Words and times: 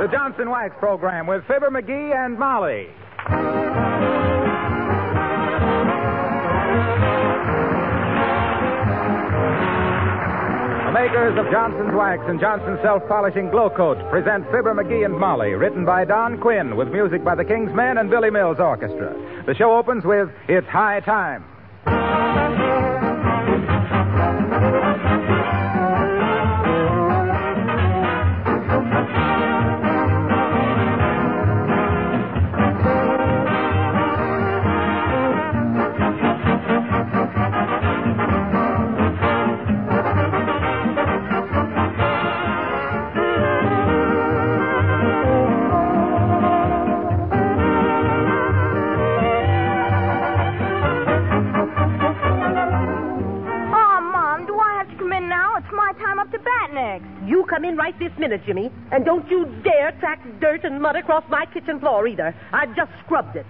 The 0.00 0.08
Johnson 0.08 0.48
Wax 0.48 0.74
Program 0.78 1.26
with 1.26 1.44
Fibber 1.46 1.68
McGee 1.68 2.16
and 2.16 2.38
Molly. 2.38 2.88
The 10.86 10.92
makers 10.94 11.36
of 11.38 11.52
Johnson's 11.52 11.94
Wax 11.94 12.22
and 12.28 12.40
Johnson's 12.40 12.80
Self 12.80 13.06
Polishing 13.08 13.50
Glow 13.50 13.68
Coat 13.68 13.98
present 14.08 14.46
Fibber 14.46 14.72
McGee 14.72 15.04
and 15.04 15.18
Molly, 15.18 15.52
written 15.52 15.84
by 15.84 16.06
Don 16.06 16.40
Quinn 16.40 16.78
with 16.78 16.88
music 16.88 17.22
by 17.22 17.34
the 17.34 17.44
King's 17.44 17.74
Men 17.74 17.98
and 17.98 18.08
Billy 18.08 18.30
Mills 18.30 18.56
Orchestra. 18.58 19.44
The 19.44 19.54
show 19.54 19.76
opens 19.76 20.06
with 20.06 20.30
It's 20.48 20.66
High 20.68 21.00
Time. 21.00 21.44
Bat 56.60 56.74
next. 56.74 57.06
You 57.26 57.44
come 57.48 57.64
in 57.64 57.76
right 57.76 57.98
this 57.98 58.12
minute, 58.18 58.42
Jimmy, 58.46 58.70
and 58.92 59.04
don't 59.04 59.28
you 59.30 59.46
dare 59.62 59.92
track 60.00 60.20
dirt 60.40 60.64
and 60.64 60.80
mud 60.80 60.96
across 60.96 61.24
my 61.28 61.46
kitchen 61.46 61.80
floor 61.80 62.06
either. 62.06 62.34
I've 62.52 62.74
just 62.76 62.90
scrubbed 63.04 63.36
it. 63.36 63.46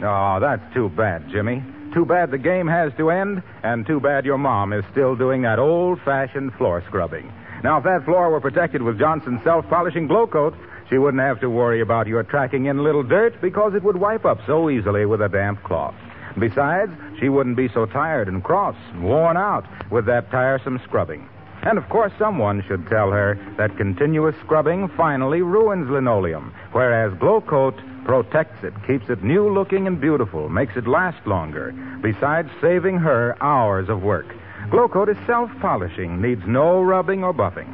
Oh, 0.00 0.38
that's 0.40 0.62
too 0.74 0.90
bad, 0.90 1.28
Jimmy. 1.30 1.62
Too 1.94 2.04
bad 2.04 2.30
the 2.30 2.38
game 2.38 2.66
has 2.66 2.92
to 2.98 3.10
end, 3.10 3.42
and 3.62 3.86
too 3.86 4.00
bad 4.00 4.24
your 4.24 4.38
mom 4.38 4.72
is 4.72 4.84
still 4.92 5.16
doing 5.16 5.42
that 5.42 5.58
old 5.58 6.00
fashioned 6.04 6.52
floor 6.54 6.82
scrubbing. 6.86 7.32
Now, 7.64 7.78
if 7.78 7.84
that 7.84 8.04
floor 8.04 8.30
were 8.30 8.40
protected 8.40 8.82
with 8.82 8.98
Johnson's 8.98 9.42
self 9.42 9.66
polishing 9.68 10.06
glow 10.06 10.26
coat, 10.26 10.54
she 10.90 10.98
wouldn't 10.98 11.22
have 11.22 11.40
to 11.40 11.48
worry 11.48 11.80
about 11.80 12.06
your 12.06 12.22
tracking 12.22 12.66
in 12.66 12.84
little 12.84 13.02
dirt 13.02 13.40
because 13.40 13.74
it 13.74 13.82
would 13.82 13.96
wipe 13.96 14.24
up 14.24 14.38
so 14.46 14.68
easily 14.68 15.06
with 15.06 15.22
a 15.22 15.28
damp 15.28 15.62
cloth. 15.64 15.94
Besides, 16.38 16.92
she 17.18 17.30
wouldn't 17.30 17.56
be 17.56 17.68
so 17.72 17.86
tired 17.86 18.28
and 18.28 18.44
cross 18.44 18.76
and 18.92 19.02
worn 19.02 19.38
out 19.38 19.64
with 19.90 20.04
that 20.06 20.30
tiresome 20.30 20.78
scrubbing. 20.84 21.26
And 21.66 21.78
of 21.78 21.88
course, 21.88 22.12
someone 22.16 22.62
should 22.68 22.86
tell 22.86 23.10
her 23.10 23.36
that 23.58 23.76
continuous 23.76 24.36
scrubbing 24.44 24.86
finally 24.96 25.42
ruins 25.42 25.90
linoleum, 25.90 26.54
whereas 26.70 27.12
Glow 27.18 27.40
Coat 27.40 27.74
protects 28.04 28.62
it, 28.62 28.72
keeps 28.86 29.10
it 29.10 29.24
new 29.24 29.52
looking 29.52 29.88
and 29.88 30.00
beautiful, 30.00 30.48
makes 30.48 30.76
it 30.76 30.86
last 30.86 31.26
longer, 31.26 31.72
besides 32.02 32.48
saving 32.60 32.98
her 32.98 33.36
hours 33.42 33.88
of 33.88 34.00
work. 34.02 34.32
Glow 34.70 34.86
Coat 34.88 35.08
is 35.08 35.16
self 35.26 35.50
polishing, 35.60 36.22
needs 36.22 36.42
no 36.46 36.82
rubbing 36.82 37.24
or 37.24 37.34
buffing. 37.34 37.66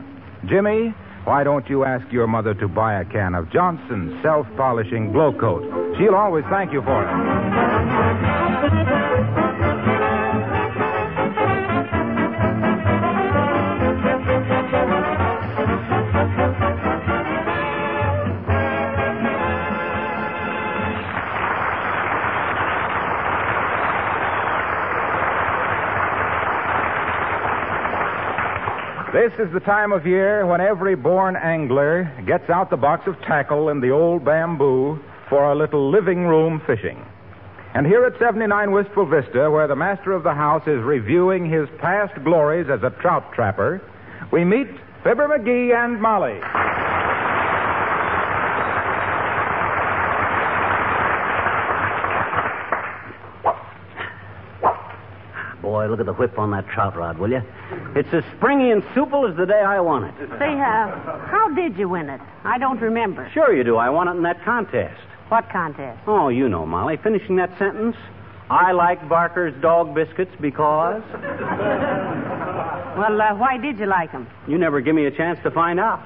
Jimmy, 0.47 0.95
why 1.25 1.45
don't 1.45 1.69
you 1.69 1.85
ask 1.85 2.11
your 2.11 2.27
mother 2.27 2.55
to 2.55 2.69
buy 2.69 2.99
a 2.99 3.05
can 3.05 3.35
of 3.35 3.53
Johnson's 3.53 4.23
self 4.23 4.47
polishing 4.57 5.13
Glow 5.13 5.35
Coat? 5.39 5.97
She'll 5.99 6.15
always 6.15 6.47
thank 6.49 6.73
you 6.73 6.81
for 6.81 7.03
it. 7.05 8.92
This 29.23 29.47
is 29.47 29.53
the 29.53 29.61
time 29.61 29.93
of 29.93 30.05
year 30.05 30.45
when 30.45 30.61
every 30.61 30.97
born 30.97 31.37
angler 31.37 32.13
gets 32.27 32.51
out 32.51 32.71
the 32.71 32.77
box 32.77 33.07
of 33.07 33.15
tackle 33.21 33.69
and 33.69 33.81
the 33.81 33.91
old 33.91 34.25
bamboo 34.25 34.99
for 35.29 35.53
a 35.53 35.55
little 35.55 35.93
living 35.93 36.27
room 36.27 36.61
fishing. 36.67 37.01
And 37.73 37.87
here 37.87 38.05
at 38.05 38.19
79 38.19 38.73
Wistful 38.73 39.07
Vista, 39.07 39.49
where 39.49 39.69
the 39.69 39.77
master 39.77 40.11
of 40.11 40.25
the 40.25 40.35
house 40.35 40.67
is 40.67 40.83
reviewing 40.83 41.49
his 41.49 41.69
past 41.79 42.21
glories 42.25 42.69
as 42.69 42.83
a 42.83 42.91
trout 43.01 43.33
trapper, 43.33 43.81
we 44.33 44.45
meet 44.45 44.67
Fibber 45.05 45.29
McGee 45.29 45.73
and 45.73 46.03
Molly. 46.03 46.41
Boy, 55.63 55.82
look 55.93 56.01
at 56.01 56.07
the 56.07 56.15
whip 56.15 56.39
on 56.39 56.51
that 56.53 56.67
trout 56.69 56.97
rod, 56.97 57.19
will 57.19 57.31
you? 57.31 57.43
It's 57.95 58.09
as 58.13 58.25
springy 58.37 58.71
and 58.71 58.83
supple 58.95 59.27
as 59.27 59.37
the 59.37 59.45
day 59.45 59.61
I 59.61 59.79
won 59.81 60.05
it. 60.05 60.15
Say, 60.39 60.55
uh, 60.55 60.89
how 61.29 61.53
did 61.55 61.77
you 61.77 61.89
win 61.89 62.09
it? 62.09 62.21
I 62.45 62.59
don't 62.59 62.81
remember. 62.81 63.31
Sure 63.35 63.55
you 63.55 63.63
do. 63.63 63.77
I 63.77 63.91
won 63.91 64.09
it 64.09 64.13
in 64.13 64.23
that 64.23 64.43
contest. 64.43 64.99
What 65.29 65.51
contest? 65.51 66.01
Oh, 66.07 66.29
you 66.29 66.49
know, 66.49 66.65
Molly. 66.65 66.97
Finishing 66.97 67.37
that 67.37 67.57
sentence. 67.59 67.97
I 68.51 68.73
like 68.73 69.07
Barker's 69.09 69.55
dog 69.63 69.95
biscuits 69.95 70.33
because. 70.41 71.03
Well, 72.93 73.23
uh, 73.23 73.35
why 73.37 73.57
did 73.57 73.79
you 73.79 73.87
like 73.87 74.13
them? 74.13 74.29
You 74.47 74.59
never 74.59 74.83
give 74.83 74.95
me 74.95 75.07
a 75.07 75.11
chance 75.11 75.39
to 75.45 75.51
find 75.51 75.81
out. 75.81 76.03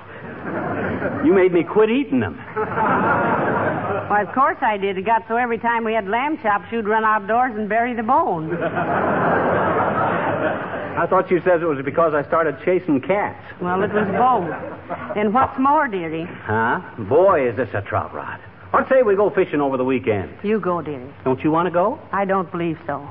You 1.27 1.33
made 1.35 1.53
me 1.53 1.65
quit 1.65 1.91
eating 1.91 2.21
them. 2.21 2.37
Why, 4.09 4.23
of 4.23 4.33
course 4.33 4.59
I 4.61 4.77
did. 4.77 4.97
It 4.97 5.05
got 5.05 5.25
so 5.27 5.37
every 5.37 5.59
time 5.59 5.83
we 5.83 5.93
had 5.93 6.07
lamb 6.07 6.39
chops, 6.41 6.67
you'd 6.71 6.87
run 6.87 7.03
outdoors 7.05 7.57
and 7.57 7.69
bury 7.69 7.93
the 7.93 8.05
bone. 8.05 8.51
I 10.97 11.07
thought 11.07 11.31
you 11.31 11.41
said 11.45 11.63
it 11.63 11.67
was 11.67 11.85
because 11.85 12.15
I 12.15 12.23
started 12.27 12.57
chasing 12.65 13.01
cats. 13.01 13.45
Well, 13.61 13.83
it 13.83 13.93
was 13.93 14.07
both. 14.09 15.17
And 15.17 15.35
what's 15.35 15.59
more, 15.59 15.89
dearie? 15.89 16.25
Huh? 16.25 16.81
Boy, 16.99 17.49
is 17.49 17.57
this 17.57 17.69
a 17.75 17.83
trout 17.83 18.15
rod. 18.15 18.41
I'd 18.73 18.89
say 18.89 19.03
we 19.03 19.15
go 19.15 19.29
fishing 19.31 19.61
over 19.61 19.77
the 19.77 19.85
weekend. 19.85 20.35
You 20.43 20.59
go, 20.59 20.81
dearie. 20.81 21.13
Don't 21.25 21.43
you 21.45 21.51
want 21.51 21.67
to 21.67 21.71
go? 21.71 21.99
I 22.13 22.25
don't 22.25 22.51
believe 22.51 22.79
so. 22.87 23.07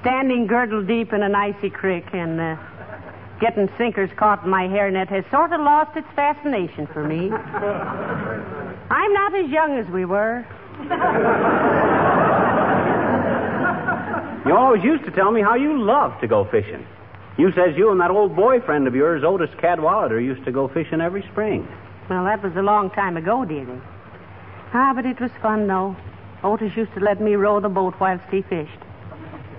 Standing 0.00 0.46
girdle 0.46 0.82
deep 0.84 1.12
in 1.12 1.22
an 1.22 1.34
icy 1.34 1.70
creek 1.70 2.04
and 2.12 2.40
uh, 2.40 2.56
getting 3.40 3.68
sinkers 3.76 4.10
caught 4.16 4.44
in 4.44 4.50
my 4.50 4.68
hairnet 4.68 5.08
has 5.08 5.24
sort 5.30 5.52
of 5.52 5.60
lost 5.60 5.96
its 5.96 6.08
fascination 6.14 6.86
for 6.86 7.02
me. 7.04 7.30
I'm 7.32 9.12
not 9.12 9.34
as 9.34 9.50
young 9.50 9.76
as 9.76 9.88
we 9.88 10.04
were. 10.04 10.46
You 14.46 14.56
always 14.56 14.82
used 14.82 15.04
to 15.04 15.10
tell 15.10 15.30
me 15.30 15.42
how 15.42 15.56
you 15.56 15.82
loved 15.82 16.20
to 16.20 16.28
go 16.28 16.44
fishing. 16.44 16.86
You 17.38 17.52
says 17.52 17.76
you 17.76 17.90
and 17.92 18.00
that 18.00 18.10
old 18.10 18.34
boyfriend 18.34 18.88
of 18.88 18.94
yours, 18.96 19.22
Otis 19.24 19.50
Cadwallader, 19.60 20.20
used 20.20 20.44
to 20.44 20.52
go 20.52 20.66
fishing 20.68 21.00
every 21.00 21.22
spring. 21.30 21.66
Well, 22.10 22.24
that 22.24 22.42
was 22.42 22.52
a 22.56 22.62
long 22.62 22.90
time 22.90 23.16
ago, 23.16 23.44
dearie. 23.44 23.80
Ah, 24.74 24.92
but 24.94 25.06
it 25.06 25.20
was 25.20 25.30
fun, 25.40 25.68
though. 25.68 25.96
Otis 26.42 26.76
used 26.76 26.92
to 26.94 27.00
let 27.00 27.20
me 27.20 27.36
row 27.36 27.60
the 27.60 27.68
boat 27.68 27.94
whilst 28.00 28.24
he 28.30 28.42
fished. 28.42 28.78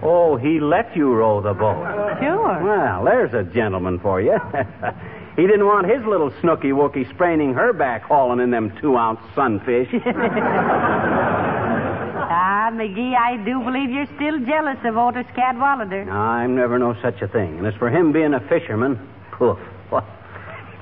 Oh, 0.02 0.36
he 0.38 0.60
let 0.60 0.96
you 0.96 1.14
row 1.14 1.42
the 1.42 1.54
boat. 1.54 2.18
Sure. 2.20 2.64
Well, 2.64 3.06
there's 3.06 3.34
a 3.34 3.44
gentleman 3.50 4.00
for 4.00 4.22
you. 4.22 4.38
He 5.40 5.48
didn't 5.48 5.68
want 5.68 5.88
his 5.90 6.06
little 6.06 6.34
snooky 6.42 6.72
wookie 6.72 7.10
spraining 7.14 7.54
her 7.54 7.72
back 7.72 8.04
hauling 8.04 8.42
in 8.42 8.52
them 8.52 8.76
two 8.82 8.98
ounce 8.98 9.22
sunfish. 9.36 9.88
McGee, 12.74 13.16
I 13.16 13.38
do 13.44 13.60
believe 13.62 13.90
you're 13.90 14.08
still 14.16 14.40
jealous 14.46 14.78
of 14.84 14.98
Otis 14.98 15.26
Cadwallader. 15.36 16.10
I'm 16.10 16.56
never 16.56 16.78
know 16.80 16.96
such 17.02 17.22
a 17.22 17.28
thing. 17.28 17.58
And 17.60 17.68
as 17.68 17.74
for 17.76 17.90
him 17.90 18.12
being 18.12 18.34
a 18.34 18.40
fisherman, 18.48 19.00
poof. 19.32 19.58
Wh- 19.92 20.04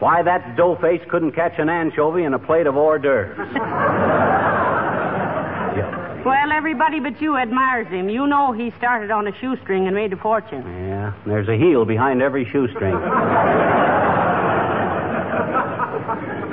Why, 0.01 0.21
that 0.23 0.55
doughface 0.57 1.07
couldn't 1.09 1.31
catch 1.33 1.57
an 1.59 1.69
anchovy 1.69 2.23
in 2.23 2.33
a 2.33 2.39
plate 2.39 2.67
of 2.67 2.75
hors 2.75 2.99
d'oeuvres. 2.99 3.37
Yeah. 5.77 6.23
Well, 6.23 6.51
everybody 6.51 6.99
but 6.99 7.21
you 7.21 7.37
admires 7.37 7.87
him. 7.89 8.09
You 8.09 8.25
know 8.25 8.51
he 8.51 8.71
started 8.79 9.11
on 9.11 9.27
a 9.27 9.31
shoestring 9.39 9.85
and 9.85 9.95
made 9.95 10.11
a 10.11 10.17
fortune. 10.17 10.63
Yeah, 10.87 11.13
there's 11.27 11.47
a 11.47 11.55
heel 11.55 11.85
behind 11.85 12.21
every 12.23 12.45
shoestring. 12.51 12.93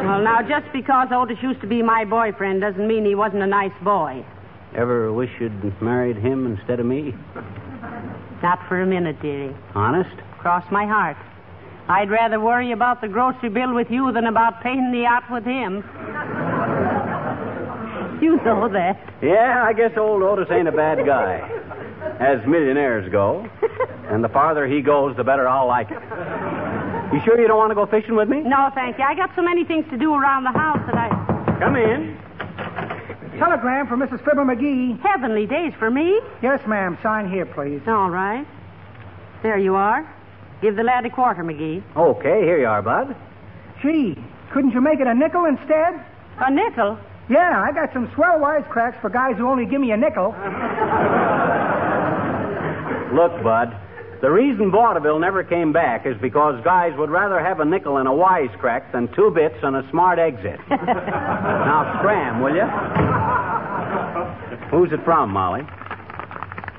Well, 0.05 0.21
now, 0.23 0.43
just 0.47 0.71
because 0.75 1.09
Otis 1.11 1.39
used 1.43 1.61
to 1.63 1.67
be 1.67 1.81
my 1.83 2.05
boyfriend 2.05 2.61
doesn't 2.61 2.87
mean 2.87 3.07
he 3.07 3.15
wasn't 3.15 3.43
a 3.43 3.47
nice 3.47 3.73
boy. 3.83 4.23
Ever 4.75 5.13
wish 5.13 5.31
you'd 5.41 5.81
married 5.81 6.17
him 6.17 6.47
instead 6.47 6.81
of 6.81 6.87
me? 6.87 7.15
Not 8.43 8.59
for 8.69 8.83
a 8.83 8.87
minute, 8.87 9.21
dearie. 9.23 9.55
Honest? 9.75 10.15
Cross 10.39 10.65
my 10.71 10.85
heart. 10.85 11.17
I'd 11.89 12.11
rather 12.11 12.41
worry 12.41 12.73
about 12.73 13.01
the 13.01 13.09
grocery 13.09 13.51
bill 13.51 13.73
with 13.75 13.91
you 13.91 14.11
than 14.13 14.27
about 14.27 14.63
paying 14.63 14.91
the 14.91 15.01
yacht 15.01 15.31
with 15.31 15.45
him. 15.45 15.77
you 18.21 18.37
know 18.45 18.69
that. 18.69 18.99
Yeah, 19.23 19.65
I 19.67 19.73
guess 19.75 19.97
old 19.97 20.23
Otis 20.23 20.49
ain't 20.51 20.69
a 20.69 20.73
bad 20.73 21.05
guy. 21.07 21.41
As 22.21 22.45
millionaires 22.47 23.11
go. 23.13 23.49
And 24.09 24.25
the 24.25 24.29
farther 24.29 24.67
he 24.67 24.83
goes, 24.83 25.17
the 25.17 25.25
better 25.25 25.49
I'll 25.49 25.67
like 25.67 25.91
it. 25.91 26.03
You 27.15 27.21
sure 27.25 27.41
you 27.41 27.47
don't 27.47 27.59
want 27.59 27.71
to 27.71 27.75
go 27.75 27.87
fishing 27.87 28.17
with 28.17 28.29
me? 28.29 28.41
No, 28.41 28.71
thank 28.75 28.99
you. 28.99 29.05
I 29.05 29.15
got 29.15 29.31
so 29.37 29.43
many 29.43 29.65
things 29.65 29.87
to 29.91 29.97
do 29.97 30.15
around 30.15 30.45
the 30.45 30.53
house 30.53 30.81
that 30.87 30.97
I. 30.97 31.59
Come 31.61 31.77
in. 31.77 32.19
Telegram 33.39 33.87
for 33.87 33.97
Mrs. 33.97 34.25
Fibber 34.25 34.45
McGee. 34.45 35.01
Heavenly 35.01 35.47
days 35.47 35.73
for 35.79 35.91
me. 35.91 36.21
Yes, 36.43 36.61
ma'am. 36.67 36.97
Sign 37.03 37.31
here, 37.31 37.47
please. 37.47 37.81
All 37.87 38.11
right. 38.11 38.47
There 39.43 39.59
you 39.59 39.75
are. 39.75 40.09
Give 40.63 40.77
the 40.77 40.83
lad 40.83 41.05
a 41.05 41.11
quarter, 41.11 41.43
McGee. 41.43 41.83
Okay, 41.97 42.41
here 42.43 42.59
you 42.59 42.67
are, 42.67 42.81
Bud. 42.81 43.15
Gee, 43.83 44.17
couldn't 44.53 44.71
you 44.71 44.81
make 44.81 45.01
it 45.01 45.07
a 45.07 45.15
nickel 45.15 45.45
instead? 45.45 46.05
A 46.39 46.51
nickel? 46.51 46.99
Yeah, 47.29 47.63
I 47.67 47.73
got 47.73 47.93
some 47.93 48.11
swell 48.15 48.39
wisecracks 48.39 49.01
for 49.01 49.11
guys 49.11 49.37
who 49.37 49.49
only 49.49 49.67
give 49.67 49.81
me 49.81 49.91
a 49.93 49.97
nickel. 49.97 50.29
Look, 53.15 53.43
Bud. 53.43 53.77
The 54.25 54.31
reason 54.31 54.71
vaudeville 54.71 55.19
never 55.19 55.45
came 55.45 55.71
back 55.71 56.07
is 56.07 56.17
because 56.17 56.59
guys 56.65 56.97
would 56.97 57.11
rather 57.11 57.39
have 57.45 57.61
a 57.61 57.65
nickel 57.67 57.99
and 57.99 58.09
a 58.09 58.11
wisecrack 58.11 58.91
than 58.91 59.13
two 59.13 59.31
bits 59.31 59.57
and 59.63 59.77
a 59.77 59.87
smart 59.91 60.19
exit. 60.19 60.59
now 60.71 61.99
scram, 61.99 62.41
will 62.41 62.57
you? 62.57 62.65
Who's 64.71 64.93
it 64.93 65.05
from, 65.05 65.29
Molly? 65.29 65.61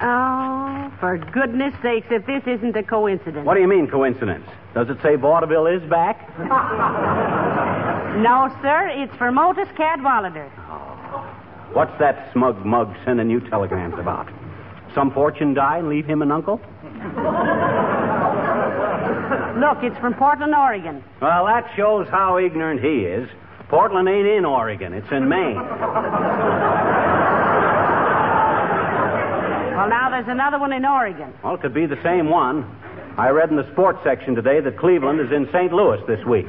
Oh, 0.02 0.92
for 1.00 1.20
goodness 1.20 1.76
sakes, 1.84 2.08
if 2.10 2.26
this 2.26 2.42
isn't 2.48 2.76
a 2.76 2.82
coincidence. 2.82 3.46
What 3.46 3.54
do 3.54 3.62
you 3.62 3.68
mean, 3.68 3.88
coincidence? 3.92 4.50
Does 4.74 4.90
it 4.90 4.98
say 5.04 5.16
vaudeville 5.16 5.68
is 5.68 5.88
back? 5.88 6.28
No, 8.16 8.50
sir, 8.64 8.90
it's 8.92 9.16
for 9.18 9.32
Motus 9.32 9.70
Cadwallader. 9.78 10.50
What's 11.74 11.96
that 12.00 12.32
smug 12.34 12.66
mug 12.66 12.96
sending 13.06 13.30
you 13.30 13.40
telegrams 13.40 14.00
about? 14.00 14.32
Some 14.96 15.12
fortune 15.12 15.54
die 15.54 15.78
and 15.80 15.90
leave 15.90 16.06
him 16.06 16.22
an 16.22 16.32
uncle? 16.32 16.62
Look, 19.60 19.84
it's 19.84 19.98
from 20.00 20.14
Portland, 20.14 20.56
Oregon. 20.56 21.04
Well, 21.22 21.46
that 21.46 21.70
shows 21.76 22.08
how 22.08 22.38
ignorant 22.38 22.80
he 22.82 23.06
is. 23.06 23.30
Portland 23.68 24.08
ain't 24.08 24.26
in 24.28 24.46
Oregon, 24.46 24.94
it's 24.94 25.12
in 25.12 25.28
Maine. 25.28 25.56
Well, 29.76 29.90
now 29.90 30.10
there's 30.12 30.30
another 30.30 30.60
one 30.60 30.72
in 30.72 30.86
Oregon. 30.86 31.34
Well, 31.44 31.56
it 31.56 31.62
could 31.62 31.74
be 31.74 31.86
the 31.86 32.02
same 32.02 32.30
one. 32.30 32.64
I 33.18 33.30
read 33.30 33.50
in 33.50 33.58
the 33.58 33.70
sports 33.72 34.00
section 34.04 34.36
today 34.36 34.62
that 34.62 34.78
Cleveland 34.78 35.20
is 35.20 35.32
in 35.32 35.48
St. 35.52 35.74
Louis 35.74 36.00
this 36.08 36.24
week. 36.26 36.46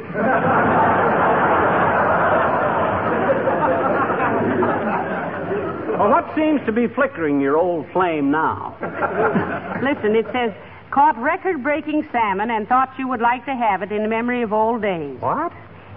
Well, 6.07 6.23
what 6.23 6.35
seems 6.37 6.61
to 6.67 6.73
be 6.73 6.87
flickering 6.87 7.41
your 7.41 7.57
old 7.57 7.87
flame 7.93 8.31
now? 8.31 8.77
Listen, 9.83 10.15
it 10.15 10.27
says, 10.33 10.53
caught 10.91 11.17
record 11.19 11.63
breaking 11.63 12.09
salmon 12.13 12.51
and 12.51 12.69
thought 12.69 12.93
you 12.99 13.09
would 13.09 13.21
like 13.21 13.45
to 13.47 13.55
have 13.55 13.83
it 13.83 13.91
in 13.93 14.09
memory 14.09 14.43
of 14.43 14.53
old 14.53 14.83
days. 14.83 15.21
What? 15.21 15.53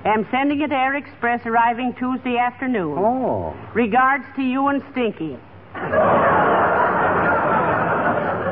Am 0.06 0.28
sending 0.32 0.62
it 0.62 0.72
Air 0.72 0.96
Express 0.96 1.46
arriving 1.46 1.94
Tuesday 2.00 2.38
afternoon. 2.38 2.98
Oh. 2.98 3.56
Regards 3.74 4.24
to 4.38 4.42
you 4.42 4.68
and 4.68 4.82
Stinky. 4.92 5.38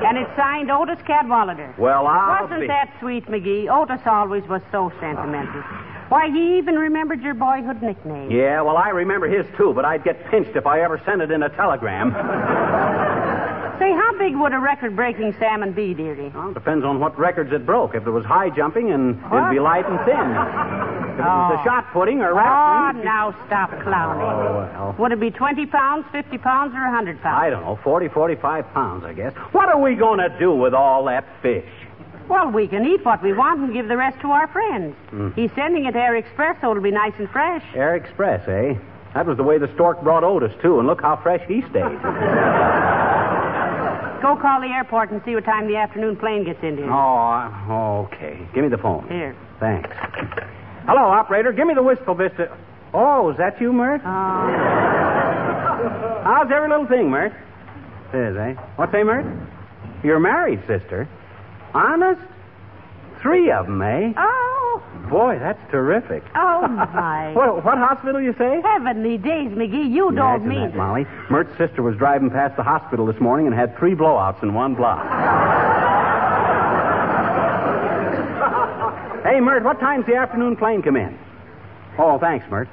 and 0.03 0.17
it's 0.17 0.35
signed 0.35 0.69
Otis 0.69 0.99
Cadwallader. 1.07 1.73
Well, 1.77 2.05
I'll 2.05 2.43
Wasn't 2.43 2.61
be... 2.61 2.67
that 2.67 2.93
sweet, 2.99 3.25
McGee? 3.25 3.67
Otis 3.69 4.05
always 4.05 4.43
was 4.47 4.61
so 4.71 4.91
sentimental. 4.99 5.63
Why, 6.09 6.29
he 6.29 6.57
even 6.57 6.75
remembered 6.75 7.21
your 7.21 7.33
boyhood 7.33 7.81
nickname. 7.81 8.31
Yeah, 8.31 8.61
well, 8.61 8.77
I 8.77 8.89
remember 8.89 9.27
his 9.27 9.45
too, 9.57 9.73
but 9.73 9.83
I'd 9.85 10.03
get 10.03 10.25
pinched 10.29 10.55
if 10.55 10.65
I 10.65 10.81
ever 10.81 11.01
sent 11.05 11.21
it 11.21 11.31
in 11.31 11.43
a 11.43 11.49
telegram. 11.49 12.11
Say, 13.77 13.91
how 13.91 14.17
big 14.17 14.35
would 14.35 14.53
a 14.53 14.59
record-breaking 14.59 15.35
salmon 15.37 15.71
be, 15.71 15.93
dearie? 15.93 16.31
Well, 16.33 16.51
depends 16.51 16.83
on 16.83 16.99
what 16.99 17.17
records 17.19 17.53
it 17.53 17.63
broke. 17.63 17.93
If 17.93 18.07
it 18.07 18.09
was 18.09 18.25
high 18.25 18.49
jumping, 18.49 18.91
and 18.91 19.17
it'd 19.31 19.51
be 19.51 19.59
light 19.59 19.85
and 19.85 19.99
thin. 20.03 20.17
If 20.17 21.19
it 21.19 21.21
was 21.21 21.53
the 21.53 21.61
oh. 21.61 21.63
shot 21.63 21.93
putting 21.93 22.21
or 22.21 22.31
Oh, 22.31 22.37
wrestling. 22.37 23.05
now 23.05 23.35
stop 23.45 23.69
clowning. 23.83 24.23
Oh, 24.25 24.69
well. 24.73 24.95
Would 24.97 25.11
it 25.11 25.19
be 25.19 25.29
20 25.29 25.67
pounds, 25.67 26.05
50 26.11 26.39
pounds, 26.39 26.73
or 26.73 26.81
100 26.89 27.21
pounds? 27.21 27.37
I 27.39 27.51
don't 27.51 27.61
know, 27.63 27.77
40, 27.83 28.07
45 28.09 28.73
pounds, 28.73 29.03
I 29.05 29.13
guess. 29.13 29.33
What 29.51 29.69
are 29.69 29.79
we 29.79 29.93
going 29.93 30.19
to 30.19 30.35
do 30.39 30.55
with 30.55 30.73
all 30.73 31.05
that 31.05 31.25
fish? 31.43 31.69
Well, 32.29 32.51
we 32.51 32.67
can 32.67 32.85
eat 32.85 33.03
what 33.05 33.23
we 33.23 33.33
want 33.33 33.61
and 33.61 33.73
give 33.73 33.87
the 33.87 33.97
rest 33.97 34.19
to 34.21 34.31
our 34.31 34.47
friends. 34.47 34.95
Hmm. 35.09 35.29
He's 35.31 35.51
sending 35.55 35.85
it 35.85 35.95
Air 35.95 36.15
Express, 36.15 36.59
so 36.61 36.71
it'll 36.71 36.83
be 36.83 36.91
nice 36.91 37.13
and 37.17 37.29
fresh. 37.29 37.63
Air 37.73 37.95
Express, 37.95 38.47
eh? 38.47 38.75
That 39.13 39.25
was 39.25 39.37
the 39.37 39.43
way 39.43 39.57
the 39.57 39.73
stork 39.73 40.01
brought 40.03 40.23
Otis, 40.23 40.51
too, 40.61 40.79
and 40.79 40.87
look 40.87 41.01
how 41.01 41.15
fresh 41.17 41.41
he 41.47 41.61
stayed. 41.61 42.01
Go 44.21 44.35
call 44.35 44.61
the 44.61 44.67
airport 44.67 45.11
and 45.11 45.21
see 45.23 45.35
what 45.35 45.45
time 45.45 45.67
the 45.67 45.77
afternoon 45.77 46.17
plane 46.17 46.43
gets 46.43 46.61
in 46.63 46.77
here. 46.77 46.91
Oh, 46.91 48.07
okay. 48.11 48.47
Give 48.53 48.63
me 48.63 48.69
the 48.69 48.77
phone. 48.77 49.07
Here. 49.07 49.35
Thanks. 49.59 49.89
Hello, 50.85 51.03
operator. 51.03 51.53
Give 51.53 51.67
me 51.67 51.73
the 51.75 51.83
Wistful 51.83 52.15
Vista. 52.15 52.55
Oh, 52.93 53.31
is 53.31 53.37
that 53.37 53.61
you, 53.61 53.71
Mert? 53.71 54.01
Oh. 54.03 55.17
How's 56.23 56.51
every 56.51 56.69
little 56.69 56.87
thing, 56.87 57.09
Mert? 57.09 57.33
It 58.13 58.17
is, 58.17 58.37
eh? 58.37 58.53
What's 58.75 58.91
say, 58.91 59.03
Mert? 59.03 59.25
You're 60.03 60.19
married, 60.19 60.61
sister. 60.67 61.07
Honest? 61.73 62.21
Three 63.21 63.51
of 63.51 63.65
them, 63.65 63.81
eh? 63.81 64.13
Oh, 64.15 64.83
Boy, 65.09 65.39
that's 65.39 65.59
terrific. 65.71 66.23
oh, 66.35 66.67
my. 66.93 67.31
What, 67.33 67.63
what 67.63 67.77
hospital 67.77 68.19
you 68.21 68.33
say? 68.37 68.61
Heavenly 68.61 69.17
days, 69.17 69.51
McGee, 69.51 69.89
you 69.89 70.11
don't 70.11 70.43
Imagine 70.43 70.47
mean 70.49 70.61
that, 70.71 70.75
Molly. 70.75 71.05
Mert's 71.29 71.57
sister 71.57 71.81
was 71.81 71.95
driving 71.97 72.29
past 72.29 72.57
the 72.57 72.63
hospital 72.63 73.05
this 73.05 73.19
morning 73.19 73.47
and 73.47 73.55
had 73.55 73.77
three 73.77 73.95
blowouts 73.95 74.43
in 74.43 74.53
one 74.53 74.75
block. 74.75 75.01
hey, 79.23 79.39
Mert, 79.39 79.63
what 79.63 79.79
time's 79.79 80.05
the 80.05 80.15
afternoon 80.15 80.57
plane 80.57 80.81
come 80.81 80.97
in? 80.97 81.17
Oh, 81.97 82.19
thanks, 82.19 82.45
Mert. 82.51 82.67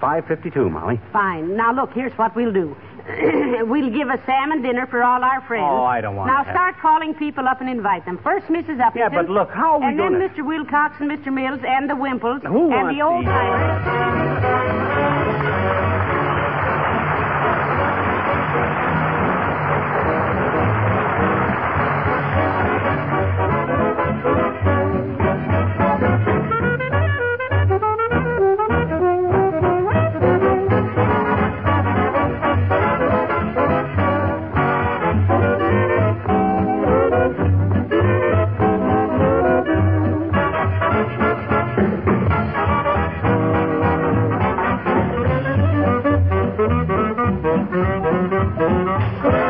5.52, 0.00 0.70
Molly. 0.70 1.00
Fine. 1.12 1.56
Now, 1.56 1.72
look, 1.72 1.92
here's 1.92 2.12
what 2.18 2.34
we'll 2.34 2.52
do. 2.52 2.76
we'll 3.66 3.90
give 3.90 4.08
a 4.08 4.20
salmon 4.26 4.62
dinner 4.62 4.86
for 4.86 5.02
all 5.02 5.22
our 5.24 5.40
friends. 5.46 5.66
Oh, 5.68 5.82
I 5.84 6.00
don't 6.00 6.16
want 6.16 6.28
Now, 6.28 6.44
that. 6.44 6.52
start 6.54 6.76
calling 6.80 7.14
people 7.14 7.46
up 7.48 7.60
and 7.60 7.68
invite 7.68 8.04
them. 8.04 8.18
First, 8.22 8.46
Mrs. 8.46 8.78
Uppington. 8.78 8.94
Yeah, 8.96 9.08
but 9.08 9.28
look, 9.28 9.50
how 9.50 9.74
are 9.74 9.80
we 9.80 9.86
And 9.86 9.98
then 9.98 10.12
gonna- 10.12 10.28
Mr. 10.28 10.44
Wilcox 10.46 10.96
and 11.00 11.10
Mr. 11.10 11.32
Mills 11.32 11.60
and 11.66 11.88
the 11.90 11.94
Wimples 11.96 12.42
Who 12.42 12.70
and 12.70 12.70
wants 12.70 12.94
the 12.96 13.02
old 13.02 13.20
these? 13.24 13.28
timers. 13.28 14.59
Thank 47.82 49.34
you. 49.34 49.49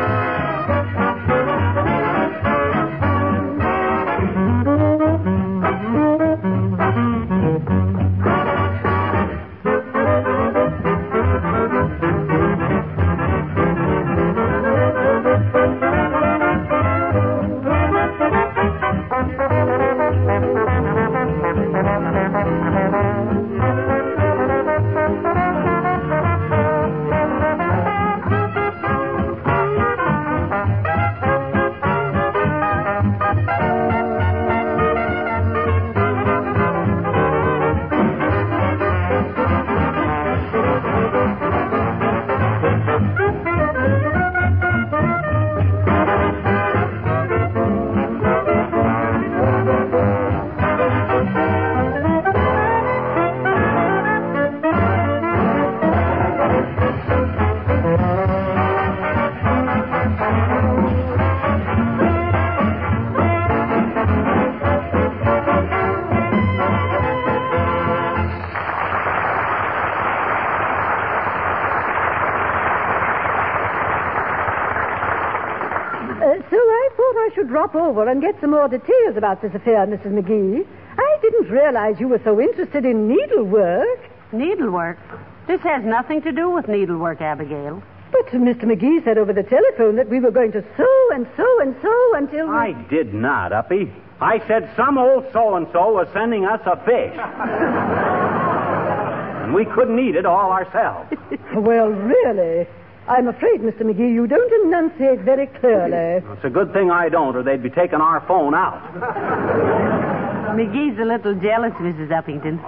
Drop 78.01 78.01
over 78.01 78.11
and 78.11 78.23
get 78.23 78.41
some 78.41 78.51
more 78.51 78.69
details 78.69 79.17
about 79.17 79.41
this 79.43 79.53
affair, 79.55 79.87
Mrs. 79.87 80.13
McGee. 80.13 80.67
I 80.99 81.19
didn't 81.23 81.51
realize 81.51 82.01
you 82.01 82.09
were 82.09 82.21
so 82.25 82.41
interested 82.41 82.85
in 82.85 83.09
needlework. 83.09 84.11
Needlework? 84.33 84.99
This 85.47 85.61
has 85.63 85.85
nothing 85.85 86.23
to 86.23 86.33
do 86.33 86.51
with 86.51 86.67
needlework, 86.69 87.21
Abigail. 87.21 87.83
But 88.13 88.27
Mr. 88.33 88.65
McGee 88.65 89.05
said 89.05 89.19
over 89.19 89.33
the 89.33 89.45
telephone 89.45 89.97
that 89.97 90.09
we 90.09 90.21
were 90.21 90.31
going 90.31 90.53
to 90.53 90.63
sew 90.77 91.09
and 91.15 91.27
sew 91.37 91.59
and 91.63 91.75
sew 91.81 92.13
until 92.15 92.49
we... 92.49 92.55
I 92.55 92.73
did 92.91 93.15
not, 93.15 93.53
Uppy. 93.53 93.91
I 94.21 94.39
said 94.47 94.71
some 94.77 94.99
old 94.99 95.25
so 95.33 95.57
and 95.57 95.67
so 95.73 95.93
was 95.93 96.07
sending 96.13 96.45
us 96.45 96.61
a 96.67 96.77
fish. 96.85 97.17
and 99.45 99.55
we 99.55 99.65
couldn't 99.65 99.99
eat 99.99 100.17
it 100.17 100.27
all 100.27 100.53
ourselves. 100.53 101.11
well, 101.55 101.89
really. 101.89 102.67
I'm 103.09 103.29
afraid, 103.29 103.61
Mr. 103.61 103.81
McGee, 103.81 104.13
you 104.13 104.27
don't 104.27 104.67
enunciate 104.67 105.21
very 105.21 105.47
clearly. 105.47 106.25
It's 106.33 106.45
a 106.45 106.51
good 106.51 106.73
thing 106.73 106.91
I 106.91 107.09
don't, 107.09 107.35
or 107.35 107.43
they'd 107.43 107.63
be 107.63 107.71
taking 107.71 108.01
our 108.01 108.21
phone 108.27 108.55
out. 108.55 108.81
McGee's 110.51 110.99
a 110.99 111.05
little 111.05 111.35
jealous, 111.35 111.73
Mrs. 111.75 112.09
Uppington. 112.09 112.59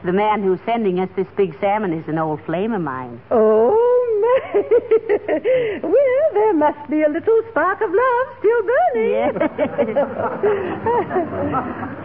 the 0.04 0.12
man 0.12 0.42
who's 0.42 0.60
sending 0.66 1.00
us 1.00 1.08
this 1.16 1.26
big 1.36 1.58
salmon 1.60 1.92
is 1.92 2.06
an 2.08 2.18
old 2.18 2.42
flame 2.44 2.72
of 2.72 2.82
mine. 2.82 3.20
Oh, 3.30 3.70
my. 4.20 4.60
well, 5.82 6.34
there 6.34 6.54
must 6.54 6.90
be 6.90 7.02
a 7.02 7.08
little 7.08 7.40
spark 7.50 7.80
of 7.80 7.90
love 7.90 8.26
still 8.38 8.62
burning. 8.62 9.14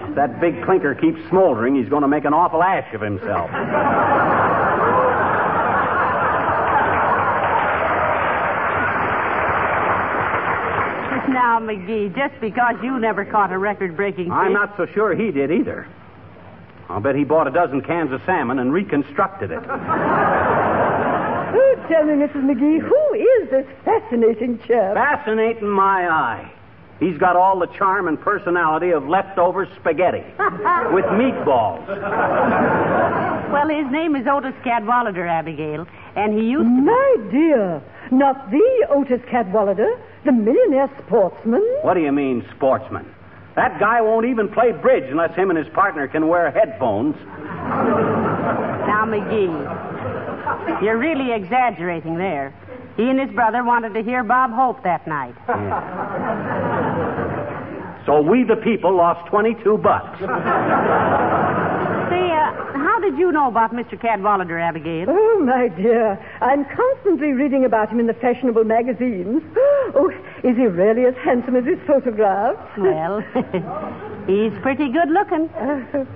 If 0.09 0.15
that 0.15 0.39
big 0.41 0.63
clinker 0.63 0.95
keeps 0.95 1.19
smoldering, 1.29 1.75
he's 1.75 1.89
going 1.89 2.01
to 2.03 2.07
make 2.07 2.25
an 2.25 2.33
awful 2.33 2.63
ash 2.63 2.93
of 2.93 3.01
himself. 3.01 3.49
Now, 11.33 11.59
McGee, 11.59 12.15
just 12.15 12.39
because 12.41 12.75
you 12.83 12.99
never 12.99 13.25
caught 13.25 13.51
a 13.51 13.57
record 13.57 13.95
breaking 13.95 14.31
I'm 14.31 14.53
not 14.53 14.75
so 14.77 14.85
sure 14.87 15.15
he 15.15 15.31
did 15.31 15.51
either. 15.51 15.87
I'll 16.89 16.99
bet 16.99 17.15
he 17.15 17.23
bought 17.23 17.47
a 17.47 17.51
dozen 17.51 17.81
cans 17.81 18.11
of 18.11 18.21
salmon 18.25 18.59
and 18.59 18.73
reconstructed 18.73 19.51
it. 19.51 19.63
Oh, 21.51 21.75
tell 21.89 22.03
me, 22.05 22.13
Mrs. 22.13 22.43
McGee, 22.43 22.79
who 22.79 23.13
is 23.15 23.49
this 23.49 23.65
fascinating 23.83 24.59
chap? 24.67 24.93
Fascinating 24.93 25.67
my 25.67 26.07
eye. 26.07 26.51
He's 26.99 27.17
got 27.17 27.35
all 27.35 27.57
the 27.57 27.65
charm 27.67 28.07
and 28.07 28.21
personality 28.21 28.91
of 28.91 29.07
leftover 29.07 29.65
spaghetti 29.79 30.19
with 30.93 31.05
meatballs. 31.05 31.87
Well, 33.51 33.67
his 33.67 33.91
name 33.91 34.15
is 34.15 34.27
Otis 34.27 34.53
Cadwallader, 34.63 35.25
Abigail, 35.25 35.87
and 36.15 36.37
he 36.37 36.49
used 36.49 36.65
to. 36.65 36.81
My 36.81 37.15
dear, 37.31 37.81
not 38.11 38.49
the 38.51 38.87
Otis 38.89 39.21
Cadwallader, 39.29 39.99
the 40.25 40.31
millionaire 40.31 40.89
sportsman. 41.05 41.61
What 41.81 41.93
do 41.95 42.01
you 42.01 42.11
mean, 42.11 42.45
sportsman? 42.55 43.05
That 43.55 43.79
guy 43.79 44.01
won't 44.01 44.25
even 44.25 44.49
play 44.49 44.71
bridge 44.71 45.09
unless 45.09 45.35
him 45.35 45.49
and 45.49 45.57
his 45.57 45.67
partner 45.73 46.07
can 46.07 46.27
wear 46.27 46.51
headphones. 46.51 47.15
Now, 48.87 49.05
McGee, 49.05 50.83
you're 50.83 50.97
really 50.97 51.31
exaggerating 51.33 52.17
there. 52.17 52.53
He 52.95 53.09
and 53.09 53.19
his 53.19 53.31
brother 53.31 53.63
wanted 53.63 53.93
to 53.93 54.03
hear 54.03 54.23
Bob 54.23 54.51
Hope 54.51 54.83
that 54.83 55.07
night. 55.07 55.35
So 58.05 58.21
we, 58.21 58.43
the 58.43 58.55
people, 58.55 58.95
lost 58.95 59.27
22 59.29 59.77
bucks. 59.77 60.19
Say, 62.99 63.05
how 63.05 63.09
did 63.09 63.19
you 63.19 63.31
know 63.31 63.47
about 63.47 63.73
Mr. 63.73 63.99
Cadwallader, 63.99 64.59
Abigail? 64.59 65.07
Oh, 65.09 65.39
my 65.45 65.67
dear, 65.69 66.19
I'm 66.41 66.65
constantly 66.65 67.31
reading 67.31 67.63
about 67.65 67.89
him 67.89 67.99
in 67.99 68.07
the 68.07 68.13
fashionable 68.13 68.63
magazines. 68.63 69.41
Oh, 69.91 70.11
is 70.43 70.55
he 70.55 70.67
really 70.67 71.05
as 71.07 71.15
handsome 71.25 71.55
as 71.55 71.65
his 71.65 71.79
photographs? 71.87 72.61
Well, 72.77 73.21
he's 74.27 74.53
pretty 74.61 74.91
good 74.91 75.09
looking. 75.09 75.49